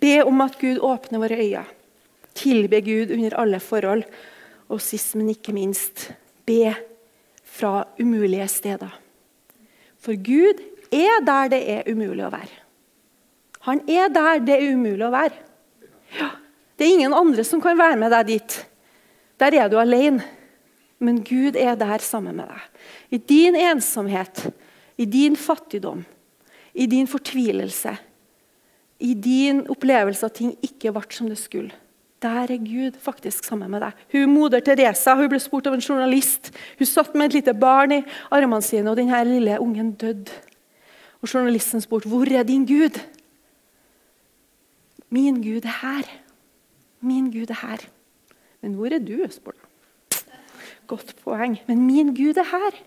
Be 0.00 0.14
om 0.26 0.40
at 0.44 0.58
Gud 0.60 0.78
åpner 0.86 1.22
våre 1.22 1.38
øyne. 1.40 1.64
Tilbe 2.34 2.80
Gud 2.84 3.10
under 3.14 3.36
alle 3.40 3.60
forhold. 3.60 4.04
Og 4.70 4.80
sist, 4.82 5.16
men 5.18 5.30
ikke 5.32 5.52
minst, 5.52 6.12
be 6.46 6.74
fra 7.42 7.84
umulige 7.98 8.48
steder. 8.48 8.92
For 9.98 10.14
Gud 10.14 10.62
er 10.94 11.24
der 11.26 11.50
det 11.52 11.62
er 11.70 11.88
umulig 11.90 12.24
å 12.26 12.32
være. 12.32 12.69
Han 13.68 13.82
er 13.90 14.08
der 14.12 14.40
det 14.44 14.56
er 14.56 14.74
umulig 14.74 15.04
å 15.06 15.12
være. 15.12 15.36
Ja, 16.16 16.30
det 16.76 16.86
er 16.86 16.94
ingen 16.96 17.14
andre 17.14 17.44
som 17.44 17.60
kan 17.62 17.78
være 17.78 17.98
med 18.00 18.12
deg 18.14 18.30
dit. 18.32 18.60
Der 19.40 19.56
er 19.56 19.68
du 19.68 19.78
alene. 19.80 20.24
Men 21.00 21.22
Gud 21.24 21.56
er 21.56 21.78
der 21.80 22.02
sammen 22.04 22.36
med 22.36 22.50
deg. 22.50 22.64
I 23.16 23.18
din 23.24 23.56
ensomhet, 23.56 24.50
i 25.00 25.06
din 25.08 25.36
fattigdom, 25.36 26.02
i 26.76 26.84
din 26.86 27.08
fortvilelse, 27.08 27.94
i 29.00 29.14
din 29.16 29.62
opplevelse 29.72 30.28
av 30.28 30.34
ting 30.36 30.52
ikke 30.60 30.92
ble 30.92 31.06
som 31.16 31.30
det 31.30 31.38
skulle. 31.40 31.72
Der 32.20 32.52
er 32.52 32.60
Gud 32.60 32.98
faktisk 33.00 33.46
sammen 33.48 33.70
med 33.72 33.80
deg. 33.80 33.96
Hun 34.12 34.34
Moder 34.34 34.60
Teresa 34.60 35.14
hun 35.16 35.30
ble 35.32 35.40
spurt 35.40 35.70
av 35.70 35.78
en 35.78 35.80
journalist. 35.80 36.50
Hun 36.76 36.88
satt 36.88 37.14
med 37.16 37.30
et 37.30 37.38
lite 37.38 37.54
barn 37.56 37.96
i 37.96 38.02
armene 38.28 38.60
sine, 38.60 38.90
og 38.92 38.98
denne 39.00 39.22
lille 39.24 39.56
ungen 39.56 39.94
døde. 39.96 40.28
Og 41.24 41.32
Journalisten 41.32 41.80
spurte 41.80 42.12
hvor 42.12 42.28
er 42.28 42.44
din 42.44 42.66
Gud. 42.68 43.00
Min 45.10 45.40
Gud 45.42 45.66
er 45.66 45.78
her. 45.82 46.10
Min 47.00 47.30
Gud 47.32 47.50
er 47.50 47.60
her. 47.64 47.86
Men 48.62 48.76
hvor 48.78 48.92
er 48.92 49.02
du? 49.02 49.18
spør 49.30 49.56
han. 49.56 49.68
Godt 50.90 51.14
poeng. 51.24 51.58
Men 51.66 51.86
min 51.86 52.14
Gud 52.14 52.38
er 52.38 52.46
her. 52.50 52.78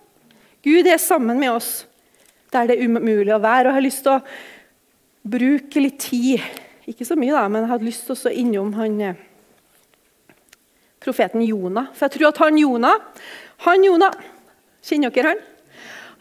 Gud 0.63 0.87
er 0.87 0.97
sammen 0.97 1.39
med 1.39 1.51
oss 1.51 1.87
der 2.53 2.69
det 2.69 2.77
er 2.77 2.85
umulig 2.85 3.33
å 3.33 3.41
være. 3.41 3.67
Og 3.67 3.71
jeg 3.71 3.77
har 3.79 3.85
lyst 3.87 4.03
til 4.05 4.13
å 4.13 4.23
bruke 5.23 5.81
litt 5.81 6.01
tid 6.03 6.43
Ikke 6.83 7.07
så 7.07 7.15
mye, 7.15 7.31
da, 7.31 7.45
men 7.47 7.63
jeg 7.63 7.71
hadde 7.71 7.87
lyst 7.87 8.09
til 8.09 8.17
å 8.17 8.31
innom 8.35 8.73
han 8.75 8.97
eh, 8.99 9.19
profeten 10.99 11.39
Jonah. 11.45 11.87
For 11.95 12.05
jeg 12.05 12.17
tror 12.17 12.33
at 12.33 12.41
han 12.43 12.59
Jonah, 12.59 12.97
han 13.63 13.85
Jonah 13.87 14.17
Kjenner 14.83 15.13
dere 15.15 15.31
han? 15.31 15.43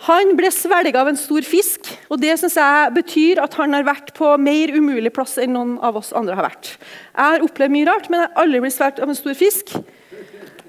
Han 0.06 0.36
ble 0.38 0.52
svelget 0.54 0.94
av 0.98 1.10
en 1.10 1.18
stor 1.18 1.42
fisk. 1.42 1.81
Og 2.12 2.20
Det 2.20 2.34
synes 2.36 2.58
jeg 2.60 2.92
betyr 2.92 3.40
at 3.40 3.54
han 3.56 3.72
har 3.72 3.86
vært 3.88 4.10
på 4.12 4.34
mer 4.36 4.74
umulig 4.76 5.14
plass 5.16 5.38
enn 5.40 5.54
noen 5.56 5.78
av 5.80 5.96
oss 5.96 6.10
andre 6.12 6.36
har 6.36 6.44
vært. 6.44 6.74
Jeg 6.76 7.24
har 7.24 7.44
opplevd 7.46 7.72
mye 7.72 7.88
rart, 7.88 8.10
men 8.12 8.20
jeg 8.20 8.28
har 8.28 8.42
aldri 8.42 8.60
blitt 8.60 8.76
svært 8.76 9.00
av 9.00 9.08
en 9.08 9.16
stor 9.16 9.38
fisk. 9.38 9.72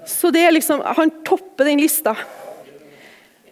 Så 0.08 0.32
det 0.32 0.45
er 0.47 0.56
liksom, 0.56 0.79
han 0.84 1.12
topper 1.27 1.67
den 1.67 1.84
lista. 1.84 2.15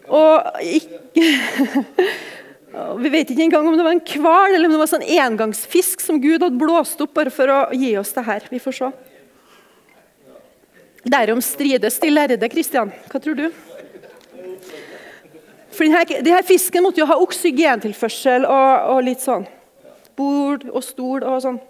Og 0.08 0.62
ikke, 0.64 1.26
Vi 3.02 3.10
vet 3.12 3.28
ikke 3.28 3.44
engang 3.44 3.66
om 3.68 3.74
det 3.76 3.84
var 3.84 3.92
en 3.92 4.06
hval 4.22 4.54
eller 4.54 4.64
om 4.64 4.72
det 4.72 4.80
var 4.80 4.88
sånn 4.88 5.04
engangsfisk 5.04 6.00
som 6.00 6.16
Gud 6.22 6.40
hadde 6.40 6.56
blåst 6.56 7.02
opp 7.04 7.12
bare 7.18 7.32
for 7.34 7.52
å 7.52 7.58
gi 7.76 7.90
oss 8.00 8.14
det 8.16 8.24
her. 8.24 8.46
Vi 8.48 8.60
får 8.64 8.78
se. 8.78 8.88
Derom 11.12 11.42
strides 11.44 12.00
de 12.00 12.08
lærde, 12.14 12.48
Kristian. 12.48 12.94
Hva 13.12 13.20
tror 13.20 13.36
du? 13.36 13.44
For 15.72 15.86
denne, 15.86 16.22
denne 16.22 16.42
Fisken 16.46 16.84
måtte 16.84 17.00
jo 17.00 17.08
ha 17.08 17.18
oksygentilførsel 17.22 18.44
og, 18.44 18.88
og 18.92 19.04
litt 19.06 19.22
sånn 19.24 19.46
bord 20.18 20.66
og 20.68 20.82
stol 20.84 21.24
og 21.24 21.40
sånn 21.44 21.60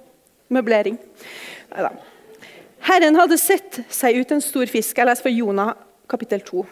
møblering. 0.53 0.99
Neida. 1.73 1.93
Herren 2.83 3.17
hadde 3.17 3.39
sett 3.39 3.79
seg 3.95 4.19
ut 4.19 4.33
en 4.35 4.43
stor 4.43 4.67
fisk 4.71 4.99
jeg 4.99 5.07
leser 5.07 5.29
for 5.29 5.35
Jonah 5.35 5.77
kapittel 6.11 6.43
2, 6.45 6.65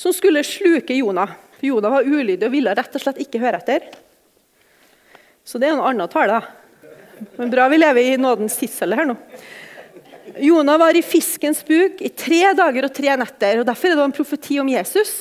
som 0.00 0.14
skulle 0.16 0.42
sluke 0.46 0.96
Jonah. 0.96 1.36
For 1.58 1.68
Jonah 1.68 1.92
var 1.98 2.08
ulydig 2.08 2.48
og 2.48 2.54
ville 2.54 2.72
rett 2.74 2.96
og 2.96 3.04
slett 3.04 3.20
ikke 3.22 3.42
høre 3.42 3.60
etter. 3.60 3.84
Så 5.44 5.60
det 5.60 5.68
er 5.68 5.76
en 5.76 5.84
annen 5.84 6.08
tale. 6.10 6.40
Men 7.36 7.52
bra 7.52 7.68
vi 7.70 7.78
lever 7.78 8.14
i 8.14 8.16
nådens 8.18 8.56
tidsalder 8.58 9.02
her 9.02 9.10
nå. 9.12 9.18
Jonah 10.40 10.80
var 10.80 10.96
i 10.96 11.04
fiskens 11.04 11.60
buk 11.68 12.00
i 12.02 12.10
tre 12.10 12.40
dager 12.56 12.88
og 12.88 12.94
tre 12.96 13.12
netter. 13.20 13.60
og 13.60 13.68
Derfor 13.68 13.92
er 13.92 14.00
det 14.00 14.06
en 14.08 14.16
profeti 14.16 14.56
om 14.58 14.70
Jesus, 14.72 15.12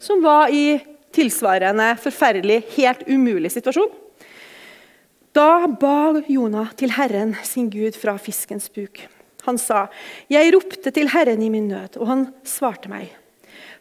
som 0.00 0.22
var 0.24 0.50
i 0.50 0.80
tilsvarende 1.14 1.92
forferdelig, 2.00 2.62
helt 2.76 3.04
umulig 3.08 3.52
situasjon. 3.52 3.90
Da 5.36 5.68
ba 5.68 6.20
Jonah 6.26 6.72
til 6.74 6.90
Herren 6.96 7.36
sin 7.46 7.68
Gud 7.70 7.94
fra 7.98 8.16
fiskens 8.18 8.66
buk. 8.72 9.04
Han 9.46 9.58
sa, 9.58 9.88
'Jeg 10.28 10.52
ropte 10.54 10.90
til 10.90 11.08
Herren 11.08 11.42
i 11.42 11.48
min 11.48 11.68
nød, 11.68 11.96
og 11.96 12.06
han 12.06 12.34
svarte 12.44 12.88
meg.' 12.88 13.14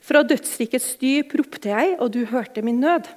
'Fra 0.02 0.24
dødsrikets 0.24 0.96
dyp 1.02 1.34
ropte 1.36 1.70
jeg, 1.70 1.98
og 2.00 2.12
du 2.12 2.26
hørte 2.26 2.62
min 2.62 2.80
nød.' 2.80 3.10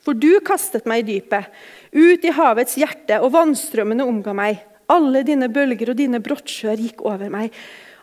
'For 0.00 0.14
du 0.14 0.40
kastet 0.40 0.86
meg 0.86 1.04
i 1.04 1.18
dypet, 1.18 1.44
ut 1.92 2.24
i 2.24 2.32
havets 2.32 2.74
hjerte, 2.74 3.20
og 3.20 3.32
vannstrømmene 3.32 4.06
omga 4.06 4.32
meg.' 4.32 4.64
'Alle 4.88 5.22
dine 5.22 5.48
bølger 5.48 5.90
og 5.90 5.96
dine 5.96 6.20
brottsjøer 6.20 6.76
gikk 6.76 7.04
over 7.04 7.28
meg.' 7.28 7.52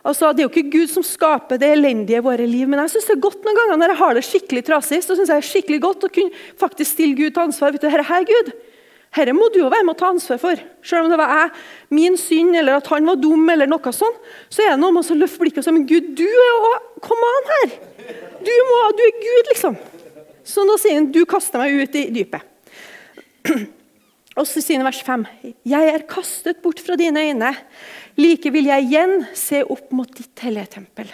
Altså, 0.08 0.32
Det 0.32 0.40
er 0.40 0.46
jo 0.46 0.52
ikke 0.54 0.72
Gud 0.72 0.88
som 0.90 1.04
skaper 1.04 1.60
det 1.60 1.68
elendige 1.74 2.16
i 2.16 2.24
våre 2.24 2.46
liv, 2.48 2.64
men 2.68 2.80
jeg 2.80 2.94
synes 2.94 3.10
det 3.10 3.16
er 3.16 3.26
godt 3.26 3.44
noen 3.44 3.58
ganger 3.58 3.76
når 3.76 3.92
jeg 3.92 4.00
har 4.00 4.16
det 4.16 4.24
skikkelig 4.24 4.64
trasig, 4.64 5.02
så 5.04 5.12
synes 5.12 5.28
jeg 5.28 5.36
det 5.36 5.44
er 5.44 5.50
skikkelig 5.50 5.80
godt 5.84 6.06
å 6.08 6.12
kunne 6.14 6.42
faktisk 6.60 6.94
stille 6.94 7.18
Gud 7.18 7.34
til 7.34 7.44
ansvar. 7.44 7.74
Vet 7.74 7.84
du, 7.84 7.90
herre, 7.92 8.06
her, 8.08 8.24
Gud, 8.24 8.48
herre 9.18 9.36
må 9.36 9.50
du 9.52 9.60
jo 9.60 9.68
være 9.68 9.84
med 9.84 9.96
å 9.96 10.00
ta 10.00 10.08
ansvar 10.14 10.40
for. 10.40 10.64
Selv 10.80 11.04
om 11.04 11.12
det 11.12 11.20
var 11.20 11.34
jeg, 11.34 11.52
min 11.98 12.16
synd, 12.20 12.56
eller 12.56 12.80
at 12.80 12.88
han 12.88 13.10
var 13.10 13.20
dum, 13.20 13.44
eller 13.52 13.68
noe 13.68 13.92
sånt, 13.92 14.32
så 14.48 14.64
er 14.64 14.72
det 14.72 14.80
noe 14.80 14.96
med 14.96 15.04
å 15.04 15.20
løfte 15.20 15.44
blikket 15.44 15.60
og 15.60 15.68
si 15.68 15.76
men 15.76 15.88
Gud, 15.90 16.12
du 16.16 16.26
er 16.28 16.52
jo 16.54 16.76
Kom 17.04 17.20
an 17.22 17.52
her! 17.52 17.74
Du, 18.42 18.54
må, 18.66 18.78
du 18.96 19.04
er 19.04 19.18
Gud, 19.22 19.50
liksom. 19.52 19.76
Så 20.48 20.64
nå 20.66 20.74
sier 20.80 20.96
han 20.98 21.12
du 21.14 21.20
kaster 21.28 21.60
meg 21.60 21.76
ut 21.78 21.98
i 22.00 22.08
dypet. 22.16 22.42
Og 24.38 24.46
så 24.46 24.62
sier 24.62 24.84
vers 24.86 25.00
5.: 25.02 25.24
Jeg 25.66 25.92
er 25.92 26.06
kastet 26.06 26.62
bort 26.62 26.80
fra 26.84 26.96
dine 26.98 27.24
øyne. 27.26 27.54
Like 28.18 28.52
vil 28.54 28.70
jeg 28.70 28.86
igjen 28.86 29.24
se 29.34 29.64
opp 29.64 29.90
mot 29.92 30.10
ditt 30.14 30.44
hellige 30.44 30.78
tempel. 30.78 31.10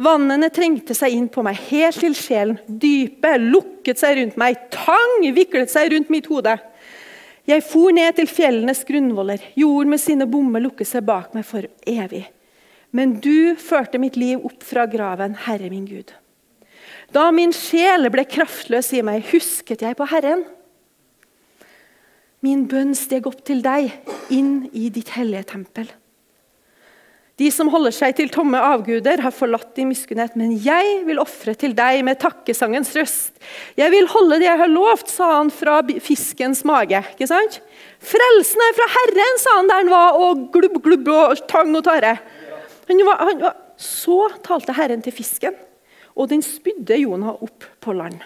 Vannene 0.00 0.48
trengte 0.50 0.94
seg 0.96 1.14
inn 1.14 1.28
på 1.30 1.44
meg 1.46 1.60
helt 1.68 2.00
til 2.02 2.16
sjelen. 2.18 2.56
Dypet 2.66 3.44
lukket 3.44 4.00
seg 4.00 4.18
rundt 4.18 4.38
meg. 4.40 4.58
Tang 4.74 5.20
viklet 5.36 5.70
seg 5.70 5.92
rundt 5.92 6.10
mitt 6.10 6.26
hode. 6.32 6.56
Jeg 7.46 7.62
for 7.68 7.92
ned 7.94 8.16
til 8.16 8.26
fjellenes 8.26 8.82
grunnvoller. 8.88 9.42
Jorden 9.60 9.92
med 9.92 10.00
sine 10.02 10.26
bommer 10.26 10.64
lukket 10.64 10.88
seg 10.88 11.04
bak 11.06 11.36
meg 11.36 11.46
for 11.46 11.68
evig. 11.86 12.24
Men 12.94 13.18
du 13.20 13.54
førte 13.60 14.00
mitt 14.00 14.16
liv 14.16 14.42
opp 14.46 14.64
fra 14.64 14.86
graven, 14.90 15.36
Herre 15.46 15.70
min 15.70 15.86
Gud. 15.86 16.10
Da 17.14 17.28
min 17.34 17.52
sjel 17.54 18.08
ble 18.10 18.24
kraftløs 18.26 18.90
i 18.96 19.02
meg, 19.06 19.26
husket 19.30 19.84
jeg 19.84 19.98
på 19.98 20.08
Herren. 20.10 20.46
Min 22.44 22.66
bønn 22.68 22.92
steg 22.98 23.24
opp 23.30 23.40
til 23.46 23.62
deg, 23.64 23.92
inn 24.34 24.66
i 24.76 24.90
ditt 24.92 25.14
hellige 25.16 25.46
tempel. 25.54 25.88
De 27.40 27.48
som 27.50 27.70
holder 27.72 27.94
seg 27.94 28.12
til 28.18 28.28
tomme 28.30 28.58
avguder, 28.62 29.22
har 29.24 29.32
forlatt 29.34 29.72
din 29.74 29.88
miskunnhet, 29.90 30.36
men 30.38 30.52
jeg 30.62 31.00
vil 31.06 31.18
ofre 31.22 31.54
til 31.58 31.72
deg 31.74 32.02
med 32.06 32.20
takkesangens 32.22 32.92
røst. 32.94 33.40
Jeg 33.80 33.90
vil 33.94 34.06
holde 34.12 34.38
det 34.42 34.46
jeg 34.46 34.60
har 34.60 34.70
lovt, 34.70 35.10
sa 35.10 35.30
han 35.38 35.50
fra 35.50 35.80
fiskens 36.04 36.62
mage. 36.68 37.00
ikke 37.16 37.30
sant? 37.30 37.58
Frelsen 37.98 38.62
er 38.68 38.76
fra 38.76 38.90
Herren, 38.98 39.40
sa 39.42 39.56
han 39.56 39.72
der 39.72 39.82
han 39.82 39.94
var, 39.94 40.20
og 40.20 40.44
glubb, 40.54 40.78
glubb 40.84 41.10
og 41.10 41.42
tang 41.50 41.74
og 41.74 41.82
tare. 41.88 42.18
Han 42.92 43.02
var, 43.08 43.24
han 43.24 43.42
var. 43.48 43.58
Så 43.80 44.20
talte 44.44 44.76
Herren 44.76 45.02
til 45.02 45.16
fisken, 45.16 45.56
og 46.14 46.30
den 46.30 46.44
spydde 46.44 47.00
Jonah 47.00 47.34
opp 47.42 47.66
på 47.82 47.96
land. 47.96 48.20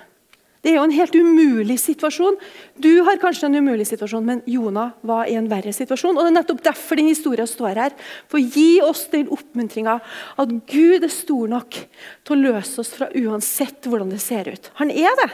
Det 0.69 0.75
er 0.75 0.83
jo 0.83 0.85
en 0.85 0.93
helt 0.93 1.15
umulig 1.17 1.79
situasjon. 1.81 2.35
Du 2.77 2.91
har 3.07 3.17
kanskje 3.17 3.49
en 3.49 3.55
umulig 3.57 3.87
situasjon, 3.89 4.27
men 4.27 4.43
Jonah 4.45 4.91
var 5.01 5.25
i 5.25 5.37
en 5.41 5.47
verre 5.49 5.73
situasjon. 5.73 6.13
og 6.13 6.27
Det 6.27 6.29
er 6.29 6.35
nettopp 6.35 6.59
derfor 6.67 6.99
den 7.01 7.07
historien 7.09 7.49
står 7.49 7.79
her. 7.81 7.95
For 8.29 8.37
gi 8.37 8.83
oss 8.85 9.07
den 9.09 9.31
oppmuntringa 9.33 9.95
at 10.37 10.51
Gud 10.69 11.07
er 11.07 11.15
stor 11.15 11.49
nok 11.49 11.79
til 11.81 12.35
å 12.35 12.53
løse 12.53 12.83
oss 12.83 12.91
fra 12.99 13.09
uansett 13.17 13.89
hvordan 13.89 14.13
det 14.13 14.21
ser 14.21 14.51
ut. 14.53 14.69
Han 14.77 14.93
er 14.93 15.17
det. 15.23 15.31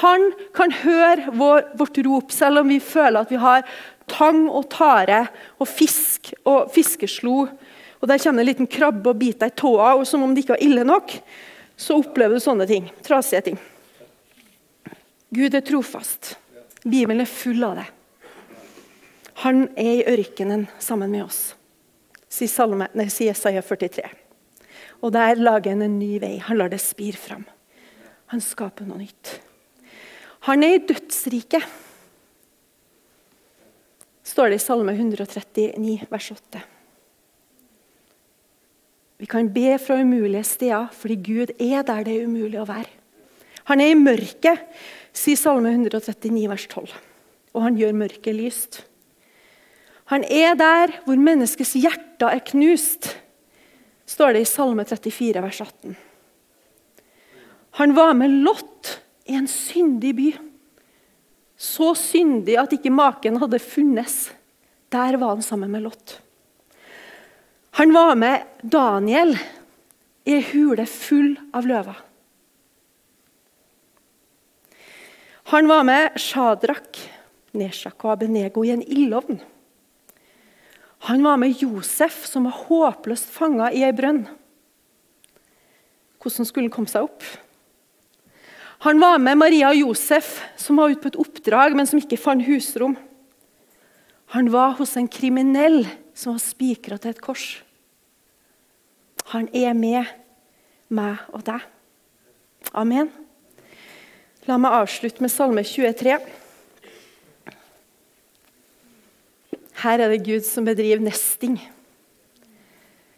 Han 0.00 0.24
kan 0.56 0.72
høre 0.78 1.34
vår, 1.36 1.68
vårt 1.76 2.00
rop, 2.06 2.32
selv 2.32 2.62
om 2.62 2.72
vi 2.72 2.80
føler 2.80 3.26
at 3.26 3.34
vi 3.34 3.42
har 3.42 3.68
tang 4.08 4.46
og 4.48 4.70
tare 4.72 5.26
og 5.60 5.68
fisk 5.68 6.32
og 6.48 6.72
fiskeslo. 6.72 7.42
Og 8.00 8.08
Der 8.08 8.24
kommer 8.24 8.40
en 8.40 8.48
liten 8.48 8.72
krabbe 8.72 9.12
og 9.12 9.20
biter 9.20 9.50
deg 9.50 9.52
i 9.52 9.60
tåa, 9.66 9.92
og 10.00 10.08
som 10.08 10.24
om 10.24 10.32
det 10.32 10.46
ikke 10.46 10.56
var 10.56 10.64
ille 10.64 10.88
nok, 10.88 11.12
så 11.76 12.00
opplever 12.00 12.40
du 12.40 12.46
sånne 12.46 12.64
ting. 12.72 12.88
Trasige 13.04 13.44
ting. 13.50 13.60
Gud 15.32 15.54
er 15.56 15.64
trofast. 15.64 16.34
Bibelen 16.84 17.22
er 17.24 17.30
full 17.30 17.62
av 17.64 17.78
det. 17.80 17.86
Han 19.42 19.64
er 19.80 20.02
i 20.02 20.08
ørkenen 20.12 20.66
sammen 20.82 21.10
med 21.10 21.24
oss, 21.24 21.54
sier, 22.28 23.30
Jesaja 23.30 23.62
43. 23.64 24.04
Og 25.02 25.14
der 25.14 25.40
lager 25.40 25.72
han 25.72 25.82
en 25.82 25.98
ny 25.98 26.18
vei. 26.22 26.36
Han 26.46 26.60
lar 26.60 26.70
det 26.70 26.82
spire 26.84 27.18
fram. 27.18 27.46
Han 28.32 28.44
skaper 28.44 28.86
noe 28.86 29.00
nytt. 29.00 29.38
Han 30.48 30.62
er 30.66 30.76
i 30.76 30.84
dødsriket, 30.84 31.64
står 34.26 34.52
det 34.52 34.58
i 34.58 34.62
Salme 34.62 34.94
139, 34.94 36.06
vers 36.10 36.30
8. 36.34 36.62
Vi 39.22 39.28
kan 39.30 39.52
be 39.54 39.76
fra 39.78 40.00
umulige 40.02 40.42
steder 40.48 40.88
fordi 40.98 41.18
Gud 41.22 41.52
er 41.62 41.84
der 41.86 42.02
det 42.08 42.16
er 42.16 42.26
umulig 42.26 42.58
å 42.58 42.66
være. 42.66 42.90
Han 43.70 43.80
er 43.80 43.92
i 43.92 43.98
mørket 43.98 44.64
sier 45.12 45.38
Salme 45.38 45.72
139, 45.74 46.48
vers 46.50 46.66
12. 46.68 46.94
Og 47.52 47.66
han 47.66 47.76
gjør 47.76 47.96
mørket 47.96 48.36
lyst. 48.36 48.80
Han 50.12 50.24
er 50.24 50.56
der 50.58 50.96
hvor 51.06 51.20
menneskets 51.20 51.74
hjerter 51.78 52.32
er 52.32 52.44
knust, 52.52 53.12
står 54.08 54.34
det 54.36 54.44
i 54.44 54.48
Salme 54.48 54.84
34, 54.84 55.44
vers 55.44 55.60
18. 55.64 55.96
Han 57.80 57.94
var 57.96 58.12
med 58.18 58.42
Lot 58.44 58.98
i 59.24 59.36
en 59.38 59.48
syndig 59.48 60.12
by. 60.18 60.28
Så 61.56 61.92
syndig 61.96 62.58
at 62.60 62.74
ikke 62.74 62.92
maken 62.92 63.38
hadde 63.40 63.62
funnes. 63.62 64.32
Der 64.92 65.16
var 65.16 65.36
han 65.36 65.44
sammen 65.44 65.70
med 65.72 65.86
Lot. 65.86 66.18
Han 67.78 67.94
var 67.94 68.14
med 68.18 68.42
Daniel 68.60 69.32
i 70.28 70.34
ei 70.36 70.42
hule 70.52 70.84
full 70.86 71.38
av 71.56 71.64
løver. 71.66 71.96
Han 75.52 75.68
var 75.68 75.82
med 75.84 76.14
Shadrach, 76.16 76.96
Neshak 77.52 78.06
og 78.06 78.14
Abenego 78.14 78.62
i 78.64 78.70
en 78.72 78.80
ildovn. 78.80 79.36
Han 81.10 81.20
var 81.26 81.36
med 81.36 81.60
Josef, 81.60 82.22
som 82.24 82.46
var 82.48 82.56
håpløst 82.70 83.28
fanga 83.28 83.66
i 83.68 83.82
ei 83.84 83.92
brønn. 83.92 84.22
Hvordan 86.22 86.48
skulle 86.48 86.70
han 86.70 86.72
komme 86.72 86.88
seg 86.88 87.04
opp? 87.04 87.26
Han 88.86 89.02
var 89.02 89.20
med 89.20 89.42
Maria 89.42 89.74
og 89.74 89.80
Josef, 89.82 90.38
som 90.56 90.80
var 90.80 90.88
ute 90.88 91.04
på 91.04 91.12
et 91.12 91.20
oppdrag, 91.20 91.76
men 91.76 91.90
som 91.90 92.00
ikke 92.00 92.16
fant 92.16 92.48
husrom. 92.48 92.96
Han 94.32 94.48
var 94.54 94.78
hos 94.80 94.96
en 94.96 95.10
kriminell 95.20 95.82
som 96.16 96.32
var 96.32 96.46
spikra 96.46 96.96
til 96.96 97.12
et 97.12 97.20
kors. 97.20 97.58
Han 99.36 99.52
er 99.52 99.76
med 99.76 100.08
meg 100.88 101.20
og 101.28 101.44
deg. 101.44 101.68
Amen. 102.72 103.12
La 104.50 104.56
meg 104.58 104.74
avslutte 104.74 105.22
med 105.22 105.30
Salme 105.30 105.62
23. 105.62 106.16
Her 109.82 110.02
er 110.02 110.10
det 110.10 110.24
Gud 110.26 110.42
som 110.46 110.66
bedriver 110.66 111.02
nesting. 111.02 111.60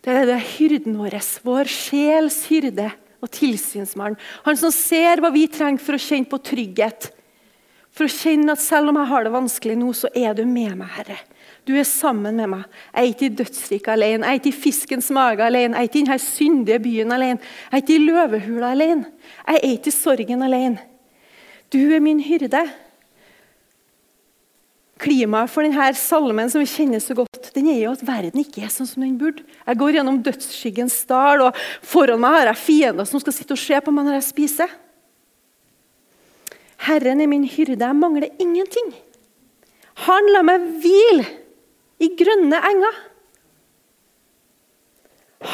Det 0.05 0.13
er 0.13 0.29
det 0.29 0.37
hyrden 0.59 0.99
vår, 1.01 1.17
vår 1.47 1.71
sjels 1.73 2.43
hyrde 2.51 2.91
og 3.25 3.33
tilsynsmann. 3.33 4.19
Han 4.45 4.61
som 4.61 4.73
ser 4.75 5.23
hva 5.25 5.33
vi 5.33 5.47
trenger 5.49 5.81
for 5.81 5.97
å 5.97 6.05
kjenne 6.05 6.29
på 6.29 6.43
trygghet. 6.45 7.09
For 7.95 8.05
å 8.05 8.13
kjenne 8.13 8.53
at 8.53 8.61
selv 8.61 8.93
om 8.93 9.01
jeg 9.01 9.09
har 9.09 9.25
det 9.25 9.33
vanskelig 9.33 9.81
nå, 9.81 9.93
så 9.97 10.13
er 10.13 10.37
du 10.37 10.45
med 10.45 10.77
meg, 10.77 10.93
Herre. 10.99 11.21
Du 11.65 11.73
er 11.73 11.87
sammen 11.89 12.37
med 12.37 12.51
meg. 12.53 12.65
Jeg 12.91 13.01
er 13.01 13.13
ikke 13.15 13.31
i 13.31 13.37
dødsriket 13.41 13.93
alene. 13.95 14.27
Jeg 14.27 14.37
er 14.37 14.43
ikke 14.43 14.53
i 14.53 14.63
fiskens 14.67 15.09
mage 15.15 15.47
alene. 15.47 15.79
Jeg 15.79 15.87
er 15.87 15.89
ikke 15.89 16.03
i 16.03 16.05
denne 16.05 16.21
syndige 16.21 16.83
byen 16.85 17.15
alene. 17.17 17.55
Jeg 17.71 17.79
er 17.79 17.85
ikke 17.87 17.97
i 17.97 18.09
løvehula 18.11 18.75
alene. 18.77 19.15
Jeg 19.47 19.63
er 19.63 19.71
ikke 19.71 19.89
i 19.89 19.97
sorgen 19.97 20.45
alene. 20.45 20.91
Du 21.75 21.83
er 21.91 22.03
min 22.03 22.21
hyrde. 22.23 22.63
Klimaet 25.03 25.51
for 25.51 25.67
denne 25.67 25.89
salmen 25.99 26.51
som 26.53 26.63
vi 26.63 26.71
kjenner 26.71 27.03
så 27.03 27.17
godt, 27.19 27.51
den 27.57 27.67
er 27.73 27.81
jo 27.83 27.95
at 27.97 28.05
verden 28.07 28.45
ikke 28.45 28.63
er 28.63 28.71
sånn 28.73 28.87
som 28.89 29.03
den 29.03 29.17
burde. 29.19 29.43
Jeg 29.67 29.81
går 29.81 29.99
gjennom 29.99 30.21
dødsskyggens 30.25 31.01
dal, 31.11 31.43
og 31.49 31.59
foran 31.83 32.23
meg 32.23 32.39
har 32.39 32.53
jeg 32.53 32.63
fiender 32.63 33.09
som 33.09 33.21
skal 33.21 33.35
sitte 33.35 33.57
og 33.57 33.61
se 33.61 33.81
på 33.83 33.95
meg 33.95 34.07
når 34.07 34.21
jeg 34.21 34.29
spiser. 34.29 34.77
Herren 36.87 37.25
er 37.25 37.31
min 37.31 37.49
hyrde, 37.49 37.81
jeg 37.83 37.99
mangler 37.99 38.31
ingenting. 38.39 38.95
Han 40.07 40.31
lar 40.31 40.47
meg 40.47 40.63
hvile 40.85 41.27
i 42.03 42.13
grønne 42.19 42.63
enger. 42.71 43.05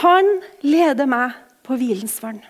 Han 0.04 0.32
leder 0.62 1.08
meg 1.10 1.36
på 1.66 1.80
hvilens 1.80 2.20
vann. 2.22 2.42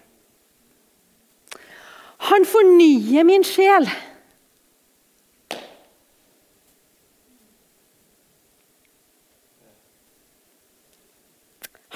Han 2.28 2.44
fornyer 2.44 3.24
min 3.24 3.44
sjel. 3.46 3.88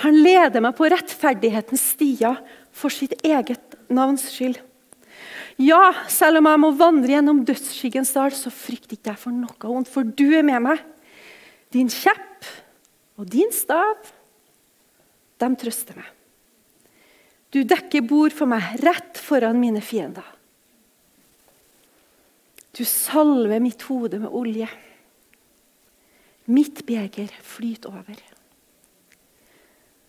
Han 0.04 0.20
leder 0.20 0.60
meg 0.64 0.76
på 0.76 0.88
rettferdighetens 0.92 1.84
stier 1.94 2.40
for 2.74 2.92
sitt 2.92 3.14
eget 3.24 3.76
navns 3.92 4.26
skyld. 4.32 4.58
Ja, 5.60 5.92
selv 6.10 6.40
om 6.40 6.48
jeg 6.50 6.60
må 6.60 6.72
vandre 6.74 7.14
gjennom 7.14 7.44
dødsskyggens 7.46 8.10
dal, 8.16 8.34
så 8.34 8.50
frykter 8.50 8.96
ikke 8.96 9.12
jeg 9.12 9.20
for 9.22 9.36
noe 9.36 9.70
vondt, 9.70 9.90
for 9.92 10.02
du 10.04 10.26
er 10.34 10.42
med 10.46 10.64
meg. 10.66 10.82
Din 11.74 11.88
kjepp 11.92 12.48
og 13.20 13.30
din 13.30 13.52
stav, 13.54 14.10
de 15.38 15.50
trøster 15.60 16.00
meg. 16.00 16.10
Du 17.54 17.62
dekker 17.62 18.02
bord 18.02 18.34
for 18.34 18.50
meg 18.50 18.80
rett 18.82 19.18
foran 19.22 19.60
mine 19.62 19.78
fiender. 19.84 20.26
Du 22.74 22.82
salver 22.82 23.62
mitt 23.62 23.84
hode 23.86 24.18
med 24.18 24.34
olje. 24.34 24.66
Mitt 26.50 26.82
beger 26.86 27.30
flyter 27.46 27.94
over. 27.94 28.18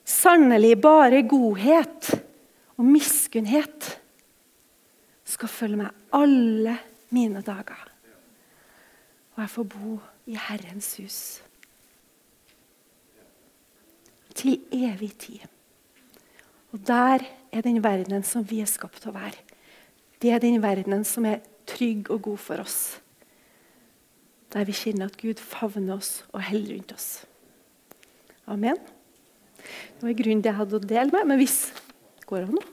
Sannelig 0.05 0.73
bare 0.81 1.21
godhet 1.29 2.09
og 2.75 2.89
miskunnhet 2.89 3.91
skal 5.25 5.51
følge 5.51 5.83
meg 5.85 6.17
alle 6.17 6.79
mine 7.13 7.45
dager. 7.45 7.85
Og 9.35 9.43
jeg 9.43 9.53
får 9.53 9.67
bo 9.75 9.97
i 10.25 10.37
Herrens 10.49 10.95
hus 10.97 11.19
til 14.35 14.57
evig 14.73 15.13
tid. 15.21 15.54
Og 16.75 16.81
der 16.83 17.23
er 17.55 17.63
den 17.63 17.79
verdenen 17.79 18.25
som 18.27 18.43
vi 18.43 18.59
er 18.59 18.67
skapt 18.67 18.99
til 18.99 19.13
å 19.13 19.15
være. 19.15 19.39
Det 20.19 20.33
er 20.35 20.43
den 20.43 20.59
verdenen 20.59 21.05
som 21.07 21.23
er 21.29 21.39
trygg 21.69 22.09
og 22.11 22.25
god 22.27 22.41
for 22.43 22.63
oss. 22.65 22.79
Der 24.51 24.67
vi 24.67 24.75
kjenner 24.75 25.07
at 25.07 25.15
Gud 25.19 25.39
favner 25.39 25.95
oss 25.95 26.19
og 26.33 26.43
holder 26.49 26.75
rundt 26.75 26.91
oss. 26.95 27.09
Amen. 28.51 28.77
Det 29.55 30.03
var 30.03 30.19
grunnen 30.19 30.43
det 30.43 30.51
jeg 30.51 30.59
hadde 30.59 30.77
å 30.77 30.83
dele 30.83 31.15
med, 31.15 31.31
men 31.31 31.39
hvis 31.39 31.59
går 32.27 32.43
det 32.43 32.49
an 32.51 32.59
å 32.59 32.65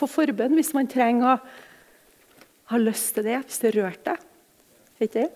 få 0.00 0.08
forbønn 0.10 0.56
hvis 0.58 0.72
man 0.76 0.88
trenger 0.90 1.34
å 1.34 1.36
ha 2.70 2.80
lyst 2.80 3.16
til 3.16 3.26
det, 3.26 3.40
hvis 3.46 3.62
det 3.64 3.74
rørte 3.76 4.12
deg. 4.12 4.26
Ikke 5.00 5.14
det? 5.16 5.28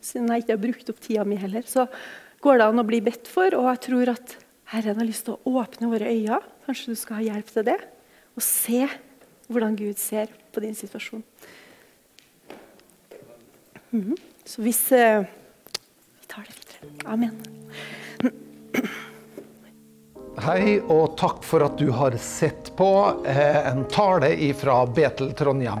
Siden 0.00 0.32
jeg 0.32 0.42
ikke 0.42 0.56
har 0.56 0.62
brukt 0.64 0.90
opp 0.90 1.02
tida 1.04 1.26
mi 1.28 1.36
heller, 1.38 1.66
så 1.68 1.84
går 2.40 2.58
det 2.60 2.70
an 2.70 2.80
å 2.80 2.86
bli 2.88 3.02
bedt 3.04 3.28
for. 3.28 3.52
Og 3.58 3.68
jeg 3.68 3.82
tror 3.86 4.12
at 4.14 4.34
Herren 4.72 5.00
har 5.02 5.08
lyst 5.08 5.26
til 5.28 5.36
å 5.36 5.60
åpne 5.60 5.90
våre 5.92 6.08
øyne. 6.08 6.40
Kanskje 6.70 6.92
du 6.92 6.98
skal 7.00 7.18
ha 7.18 7.22
hjelp 7.32 7.48
til 7.50 7.64
det. 7.66 7.80
Og 8.38 8.42
se 8.46 8.84
hvordan 9.50 9.74
Gud 9.74 9.98
ser 9.98 10.30
på 10.54 10.62
din 10.62 10.74
situasjon. 10.74 11.24
Mm 13.90 14.02
-hmm. 14.02 14.16
Så 14.44 14.62
hvis 14.62 14.92
uh, 14.92 15.24
Vi 16.20 16.26
tar 16.28 16.46
det 16.46 16.54
videre. 16.54 17.12
Amen. 17.12 17.42
Hei, 20.38 20.80
og 20.80 21.18
takk 21.18 21.42
for 21.44 21.64
at 21.64 21.78
du 21.78 21.90
har 21.90 22.16
sett 22.16 22.76
på 22.76 23.16
eh, 23.26 23.66
en 23.72 23.84
tale 23.84 24.54
fra 24.54 24.86
Betel 24.86 25.34
Trondheim. 25.34 25.80